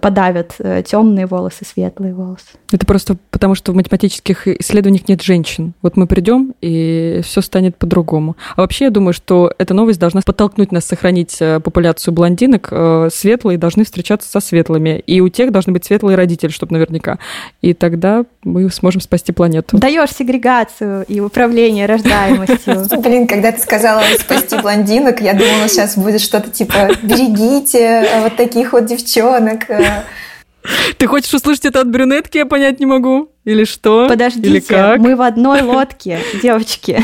[0.00, 2.44] подавят э, темные волосы, светлые волосы.
[2.72, 5.74] Это просто потому, что в математических исследованиях нет женщин.
[5.82, 8.36] Вот мы придем, и все станет по-другому.
[8.56, 12.68] А вообще, я думаю, что эта новость должна подтолкнуть нас сохранить э, популяцию блондинок.
[12.70, 15.02] Э, светлые должны встречаться со светлыми.
[15.06, 17.18] И у тех должны быть светлые родители, чтобы наверняка.
[17.60, 19.78] И тогда мы сможем спасти планету.
[19.78, 22.86] Даешь сегрегацию и управление рождаемостью.
[23.02, 28.72] Блин, когда ты сказала спасти блондинок, я думала, сейчас будет что-то типа «берегите вот таких
[28.72, 29.64] вот девчонок».
[30.98, 33.30] Ты хочешь услышать это от брюнетки, я понять не могу?
[33.44, 34.08] Или что?
[34.08, 34.98] Подождите, Или как?
[34.98, 37.02] мы в одной лодке, девочки.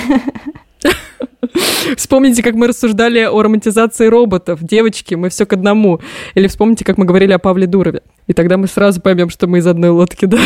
[1.97, 4.61] Вспомните, как мы рассуждали о романтизации роботов.
[4.63, 6.01] Девочки, мы все к одному.
[6.35, 8.03] Или вспомните, как мы говорили о Павле Дурове.
[8.27, 10.39] И тогда мы сразу поймем, что мы из одной лодки, да?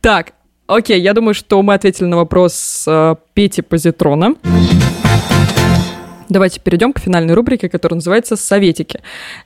[0.00, 0.32] Так,
[0.66, 4.34] окей, я думаю, что мы ответили на вопрос э, Пети Позитрона.
[6.28, 9.00] Давайте перейдем к финальной рубрике, которая называется «Советики».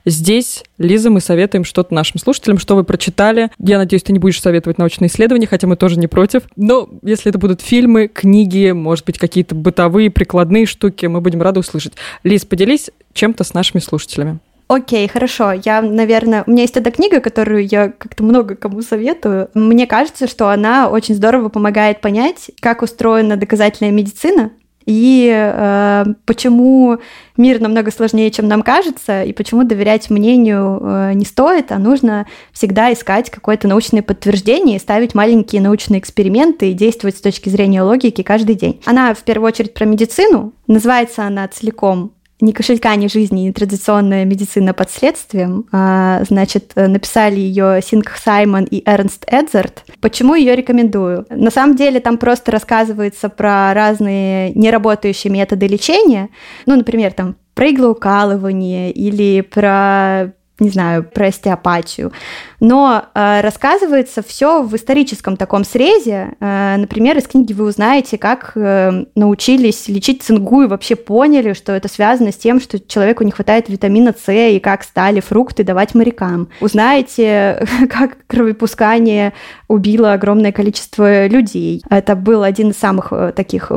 [0.05, 3.49] Здесь, Лиза, мы советуем что-то нашим слушателям, что вы прочитали.
[3.57, 6.43] Я надеюсь, ты не будешь советовать научные исследования, хотя мы тоже не против.
[6.57, 11.61] Но если это будут фильмы, книги, может быть, какие-то бытовые, прикладные штуки, мы будем рады
[11.61, 11.93] услышать.
[12.23, 14.39] Лиз, поделись чем-то с нашими слушателями.
[14.67, 15.51] Окей, хорошо.
[15.51, 19.49] Я, наверное, у меня есть эта книга, которую я как-то много кому советую.
[19.53, 24.51] Мне кажется, что она очень здорово помогает понять, как устроена доказательная медицина,
[24.85, 26.97] и э, почему
[27.37, 32.27] мир намного сложнее, чем нам кажется, и почему доверять мнению э, не стоит, а нужно
[32.51, 38.21] всегда искать какое-то научное подтверждение, ставить маленькие научные эксперименты и действовать с точки зрения логики
[38.21, 38.81] каждый день.
[38.85, 42.13] Она в первую очередь про медицину, называется она целиком
[42.43, 45.65] ни кошелька, ни жизни, ни традиционная медицина под следствием.
[45.71, 49.85] А, значит, написали ее Синг Саймон и Эрнст Эдзард.
[50.01, 51.25] Почему ее рекомендую?
[51.29, 56.29] На самом деле там просто рассказывается про разные неработающие методы лечения.
[56.65, 60.33] Ну, например, там про иглоукалывание или про
[60.63, 62.11] не знаю, про остеопатию.
[62.59, 66.35] Но э, рассказывается все в историческом таком срезе.
[66.39, 71.73] Э, например, из книги вы узнаете, как э, научились лечить цингу и вообще поняли, что
[71.73, 75.93] это связано с тем, что человеку не хватает витамина С и как стали фрукты давать
[75.93, 76.49] морякам.
[76.61, 79.33] Узнаете, как кровопускание
[79.67, 81.83] убило огромное количество людей.
[81.89, 83.71] Это был один из самых э, таких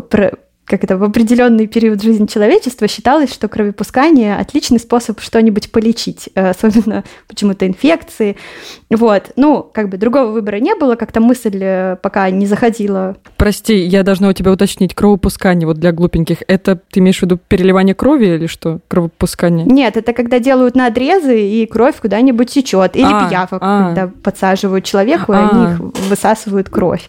[0.66, 6.50] как это, в определенный период жизни человечества считалось, что кровопускание– отличный способ что-нибудь полечить, э,
[6.50, 8.36] особенно почему-то инфекции.
[8.90, 9.30] Вот.
[9.36, 13.16] Ну, как бы другого выбора не было, как-то мысль э, пока не заходила.
[13.36, 17.38] Прости, я должна у тебя уточнить, кровопускание вот для глупеньких, это ты имеешь в виду
[17.38, 19.66] переливание крови или что, кровопускание?
[19.66, 22.96] Нет, это когда делают надрезы, и кровь куда-нибудь течет.
[22.96, 23.86] Или а, пиявок, а.
[23.86, 25.36] когда подсаживают человеку, а.
[25.36, 27.08] и они их высасывают кровь.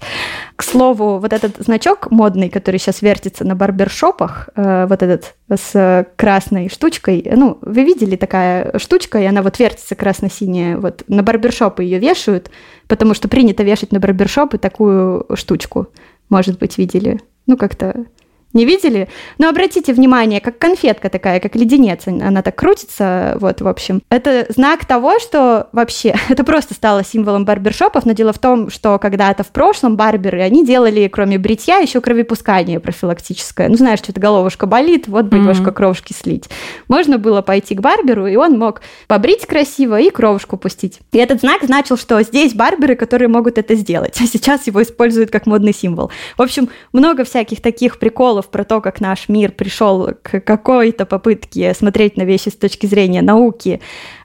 [0.58, 6.08] К слову, вот этот значок модный, который сейчас вертится на барбершопах, э, вот этот с
[6.16, 11.84] красной штучкой, ну, вы видели такая штучка, и она вот вертится красно-синяя, вот на барбершопы
[11.84, 12.49] ее вешают,
[12.88, 15.89] потому что принято вешать на барбершопы такую штучку.
[16.30, 17.20] Может быть, видели?
[17.45, 18.05] Ну, как-то
[18.54, 19.08] не видели?
[19.38, 24.02] Но обратите внимание, как конфетка такая, как леденец, она так крутится, вот, в общем.
[24.10, 29.00] Это знак того, что вообще, это просто стало символом барбершопов, но дело в том, что
[29.00, 33.70] когда-то в прошлом барберы, они делали, кроме бритья, еще кровопускание профилактическое.
[33.70, 35.74] Ну, знаешь, что-то головушка болит, вот бы немножко mm-hmm.
[35.74, 36.50] кровушки слить.
[36.88, 41.00] Можно было пойти к барберу, и он мог побрить красиво и кровушку пустить.
[41.12, 45.32] И этот знак значил, что здесь барберы, которые могут это сделать, а сейчас его используют
[45.32, 46.12] как модный символ.
[46.38, 51.74] В общем, много всяких таких приколов про то, как наш мир пришел к какой-то попытке
[51.74, 53.82] смотреть на вещи с точки зрения науки,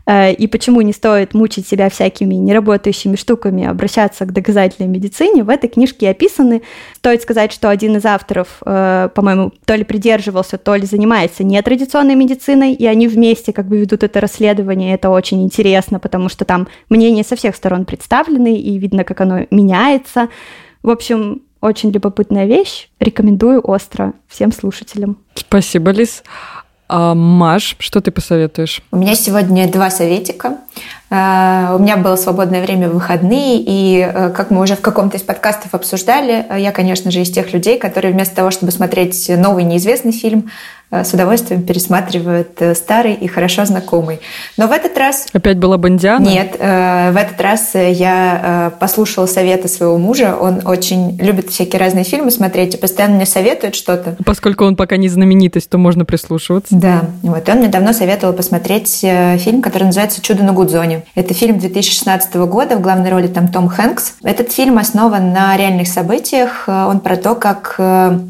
[0.07, 5.49] э, и почему не стоит мучить себя всякими неработающими штуками, обращаться к доказательной медицине, в
[5.49, 6.63] этой книжке описаны.
[6.97, 12.15] Стоит сказать, что один из авторов, э, по-моему, то ли придерживался, то ли занимается нетрадиционной
[12.15, 16.69] медициной, и они вместе как бы ведут это расследование, это очень интересно, потому что там
[16.89, 20.29] мнения со всех сторон представлены, и видно, как оно меняется.
[20.83, 22.89] В общем, очень любопытная вещь.
[23.01, 25.17] Рекомендую остро всем слушателям.
[25.35, 26.23] Спасибо, Лиз.
[26.89, 28.83] А, Маш, что ты посоветуешь?
[28.91, 30.59] У меня сегодня два советика.
[31.09, 35.17] А, у меня было свободное время в выходные, и, э, как мы уже в каком-то
[35.17, 39.65] из подкастов обсуждали, я, конечно же, из тех людей, которые вместо того, чтобы смотреть новый
[39.65, 44.21] неизвестный фильм, Э, с удовольствием пересматривают э, старый и хорошо знакомый.
[44.59, 45.27] Но в этот раз...
[45.33, 46.23] Опять была Бондиана?
[46.23, 50.37] Нет, э, в этот раз я послушала советы своего мужа.
[50.39, 54.17] Он очень любит всякие разные фильмы смотреть и постоянно мне советует что-то.
[54.25, 56.77] Поскольку он пока не знаменитость, то можно прислушиваться.
[56.77, 61.05] Да, вот он мне давно советовал посмотреть фильм, который называется «Чудо на Гудзоне».
[61.15, 64.17] Это фильм 2016 года, в главной роли там Том Хэнкс.
[64.23, 66.65] Этот фильм основан на реальных событиях.
[66.67, 67.77] Он про то, как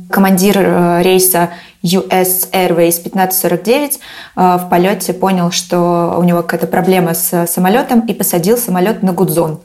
[0.09, 1.51] командир рейса
[1.83, 3.99] US Airways 1549
[4.37, 9.13] э, в полете понял, что у него какая-то проблема с самолетом и посадил самолет на
[9.13, 9.61] Гудзон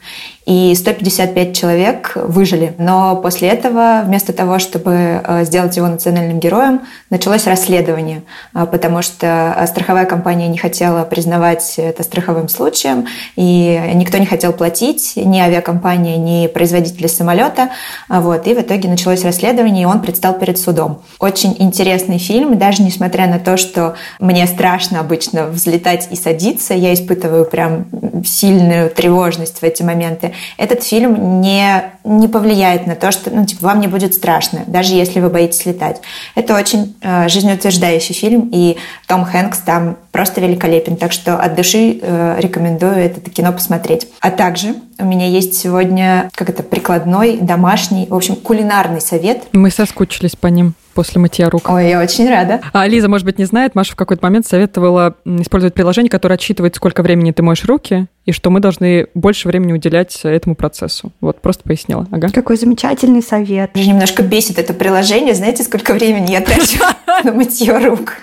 [0.47, 2.73] и 155 человек выжили.
[2.77, 8.23] Но после этого, вместо того, чтобы э, сделать его национальным героем, началось расследование,
[8.55, 14.53] э, потому что страховая компания не хотела признавать это страховым случаем, и никто не хотел
[14.53, 17.71] платить, ни авиакомпания, ни производители самолета.
[18.07, 18.47] Вот.
[18.47, 21.01] И в итоге началось расследование, и он предстал перед судом.
[21.19, 26.93] Очень интересный фильм, даже несмотря на то, что мне страшно обычно взлетать и садиться, я
[26.93, 27.87] испытываю прям
[28.25, 33.67] сильную тревожность в эти моменты этот фильм не, не повлияет на то, что ну, типа,
[33.67, 36.01] вам не будет страшно, даже если вы боитесь летать.
[36.35, 38.77] Это очень э, жизнеутверждающий фильм, и
[39.07, 40.97] Том Хэнкс там просто великолепен.
[40.97, 44.07] Так что от души э, рекомендую это кино посмотреть.
[44.19, 49.43] А также у меня есть сегодня как это прикладной, домашний, в общем, кулинарный совет.
[49.53, 51.69] Мы соскучились по ним после мытья рук.
[51.69, 52.59] Ой, я очень рада.
[52.73, 56.75] А Лиза, может быть, не знает, Маша в какой-то момент советовала использовать приложение, которое отсчитывает,
[56.75, 61.13] сколько времени ты моешь руки, и что мы должны больше времени уделять этому процессу.
[61.21, 62.05] Вот, просто пояснила.
[62.11, 62.27] Ага.
[62.27, 63.73] Какой замечательный совет.
[63.73, 65.33] Меня немножко бесит это приложение.
[65.33, 66.79] Знаете, сколько времени я трачу
[67.23, 68.15] на мытье рук?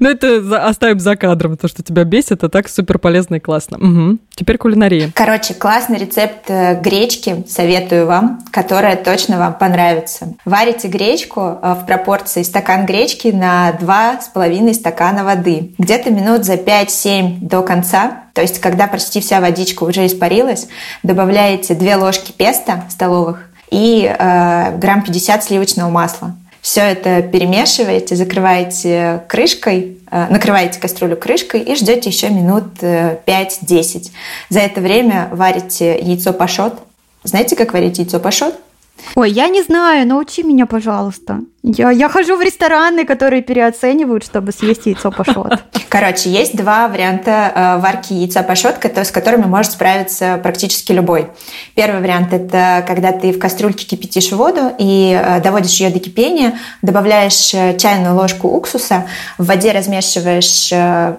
[0.00, 3.78] Ну, это оставим за кадром, то, что тебя бесит, а так супер полезно и классно.
[3.78, 4.18] Угу.
[4.34, 5.10] Теперь кулинария.
[5.14, 10.34] Короче, классный рецепт э, гречки советую вам, которая точно вам понравится.
[10.44, 15.74] Варите гречку э, в пропорции стакан гречки на 2,5 стакана воды.
[15.78, 20.68] Где-то минут за 5-7 до конца то есть, когда почти вся водичка уже испарилась,
[21.02, 26.36] добавляете 2 ложки песта столовых и э, грамм 50 сливочного масла.
[26.68, 33.22] Все это перемешиваете, закрываете крышкой, э, накрываете кастрюлю крышкой и ждете еще минут 5-10.
[33.24, 34.10] Э,
[34.50, 36.74] За это время варите яйцо пашот.
[37.24, 38.54] Знаете, как варить яйцо пашот?
[39.14, 41.40] Ой, я не знаю, научи меня, пожалуйста.
[41.62, 45.58] Я, я хожу в рестораны, которые переоценивают, чтобы съесть яйцо пашот.
[45.88, 51.28] Короче, есть два варианта э, варки яйца пашот, с которыми может справиться практически любой.
[51.74, 56.58] Первый вариант– это когда ты в кастрюльке кипятишь воду и э, доводишь ее до кипения,
[56.80, 60.70] добавляешь э, чайную ложку уксуса, в воде размешиваешь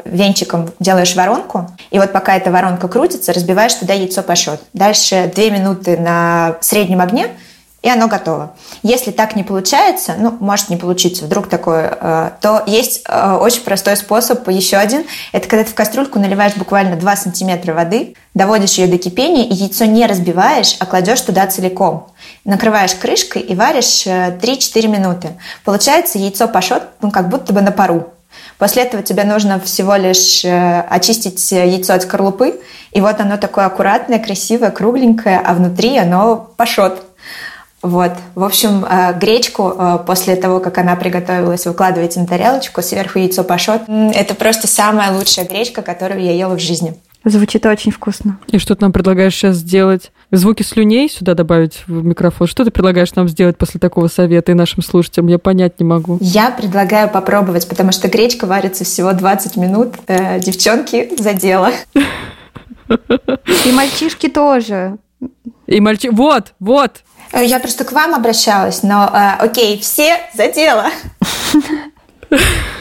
[0.05, 4.61] венчиком, делаешь воронку, и вот пока эта воронка крутится, разбиваешь туда яйцо пашот.
[4.73, 7.27] Дальше две минуты на среднем огне–
[7.81, 8.53] и оно готово.
[8.83, 13.61] Если так не получается, ну, может не получиться, вдруг такое, э, то есть э, очень
[13.61, 15.05] простой способ, еще один.
[15.31, 19.53] Это когда ты в кастрюльку наливаешь буквально 2 сантиметра воды, доводишь ее до кипения, и
[19.53, 22.07] яйцо не разбиваешь, а кладешь туда целиком.
[22.43, 25.29] Накрываешь крышкой и варишь 3-4 э, минуты.
[25.63, 28.09] Получается яйцо пашот, ну, как будто бы на пару.
[28.57, 32.59] После этого тебе нужно всего лишь очистить яйцо от скорлупы,
[32.91, 37.08] и вот оно такое аккуратное, красивое, кругленькое, а внутри оно пашот.
[37.81, 38.11] Вот.
[38.35, 43.43] В общем, э, гречку э, после того, как она приготовилась, выкладываете на тарелочку, сверху яйцо
[43.43, 43.83] пашот.
[43.87, 46.95] Это просто самая лучшая гречка, которую я ела в жизни.
[47.25, 48.39] Звучит очень вкусно.
[48.47, 50.11] И что ты нам предлагаешь сейчас сделать?
[50.31, 52.47] Звуки слюней сюда добавить в микрофон?
[52.47, 55.27] Что ты предлагаешь нам сделать после такого совета и нашим слушателям?
[55.27, 56.17] Я понять не могу.
[56.21, 59.95] Я предлагаю попробовать, потому что гречка варится всего 20 минут.
[60.07, 61.71] Э, девчонки, за дело.
[63.65, 64.97] И мальчишки тоже.
[65.67, 66.09] И мальчи...
[66.09, 67.03] Вот, вот,
[67.33, 70.85] я просто к вам обращалась, но э, окей, все за дело.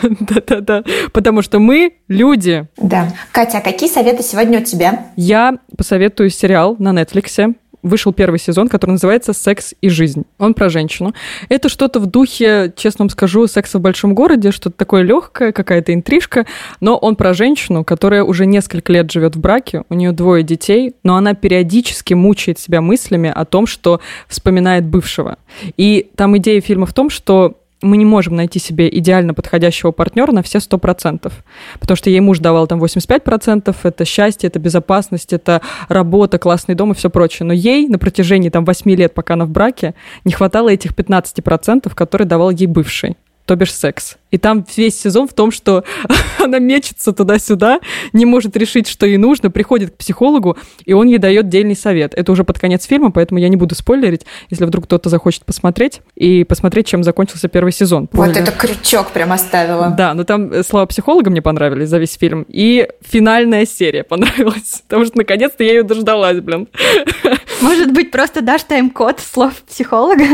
[0.02, 2.66] Да-да-да, потому что мы люди.
[2.76, 3.08] Да.
[3.32, 5.06] Катя, а какие советы сегодня у тебя?
[5.16, 10.24] Я посоветую сериал на Netflix вышел первый сезон, который называется «Секс и жизнь».
[10.38, 11.14] Он про женщину.
[11.48, 15.94] Это что-то в духе, честно вам скажу, секса в большом городе, что-то такое легкое, какая-то
[15.94, 16.46] интрижка,
[16.80, 20.94] но он про женщину, которая уже несколько лет живет в браке, у нее двое детей,
[21.02, 25.38] но она периодически мучает себя мыслями о том, что вспоминает бывшего.
[25.76, 30.32] И там идея фильма в том, что мы не можем найти себе идеально подходящего партнера
[30.32, 31.32] на все 100%.
[31.78, 36.92] Потому что ей муж давал там 85%, это счастье, это безопасность, это работа, классный дом
[36.92, 37.46] и все прочее.
[37.46, 41.94] Но ей на протяжении там 8 лет, пока она в браке, не хватало этих 15%,
[41.94, 43.16] которые давал ей бывший
[43.48, 44.17] то бишь секс.
[44.30, 45.84] И там весь сезон в том, что
[46.38, 47.80] она мечется туда-сюда,
[48.12, 52.14] не может решить, что ей нужно, приходит к психологу, и он ей дает дельный совет.
[52.14, 56.00] Это уже под конец фильма, поэтому я не буду спойлерить, если вдруг кто-то захочет посмотреть,
[56.14, 58.08] и посмотреть, чем закончился первый сезон.
[58.12, 59.94] Вот это крючок прям оставила.
[59.96, 64.82] Да, но там э, слова психолога мне понравились за весь фильм, и финальная серия понравилась,
[64.86, 66.68] потому что наконец-то я ее дождалась, блин.
[67.60, 70.24] Может быть, просто дашь тайм-код слов психолога?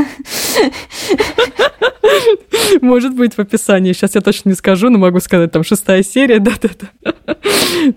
[2.80, 3.83] Может быть, в описании.
[3.92, 7.14] Сейчас я точно не скажу, но могу сказать, там шестая серия, да-да-да.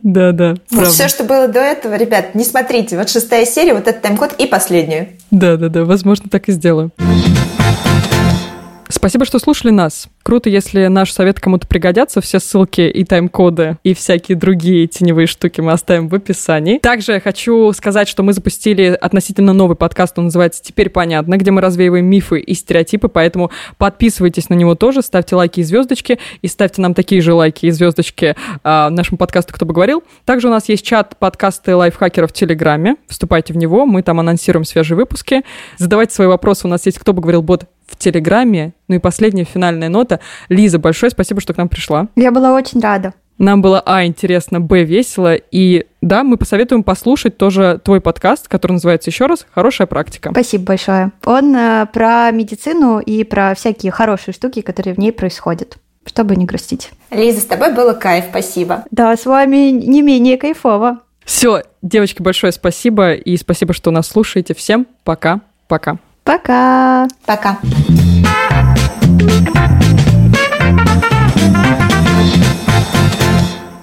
[0.04, 0.56] Да-да.
[0.72, 2.98] Вот все, что было до этого, ребят, не смотрите.
[2.98, 5.10] Вот шестая серия, вот этот тайм-код и последняя.
[5.32, 6.92] Да-да-да, возможно, так и сделаю.
[8.90, 10.08] Спасибо, что слушали нас.
[10.24, 12.22] Круто, если наш совет кому-то пригодятся.
[12.22, 16.80] Все ссылки и тайм-коды, и всякие другие теневые штуки мы оставим в описании.
[16.80, 21.52] Также я хочу сказать, что мы запустили относительно новый подкаст, он называется «Теперь понятно», где
[21.52, 26.48] мы развеиваем мифы и стереотипы, поэтому подписывайтесь на него тоже, ставьте лайки и звездочки, и
[26.48, 30.04] ставьте нам такие же лайки и звездочки а, нашему подкасту «Кто бы говорил».
[30.26, 32.96] Также у нас есть чат подкасты лайфхакеров в Телеграме.
[33.08, 35.44] Вступайте в него, мы там анонсируем свежие выпуски.
[35.78, 38.74] Задавайте свои вопросы, у нас есть «Кто бы говорил» бот в Телеграме.
[38.88, 40.20] Ну и последняя финальная нота.
[40.50, 42.08] Лиза, большое спасибо, что к нам пришла.
[42.16, 43.14] Я была очень рада.
[43.38, 48.74] Нам было, а, интересно, б, весело, и да, мы посоветуем послушать тоже твой подкаст, который
[48.74, 50.32] называется еще раз «Хорошая практика».
[50.32, 51.12] Спасибо большое.
[51.24, 55.78] Он э, про медицину и про всякие хорошие штуки, которые в ней происходят
[56.08, 56.92] чтобы не грустить.
[57.12, 58.86] Лиза, с тобой было кайф, спасибо.
[58.92, 61.02] Да, с вами не менее кайфово.
[61.26, 64.56] Все, девочки, большое спасибо, и спасибо, что нас слушаете.
[64.56, 65.98] Всем пока-пока.
[66.28, 67.08] Пока.
[67.26, 67.58] Пока.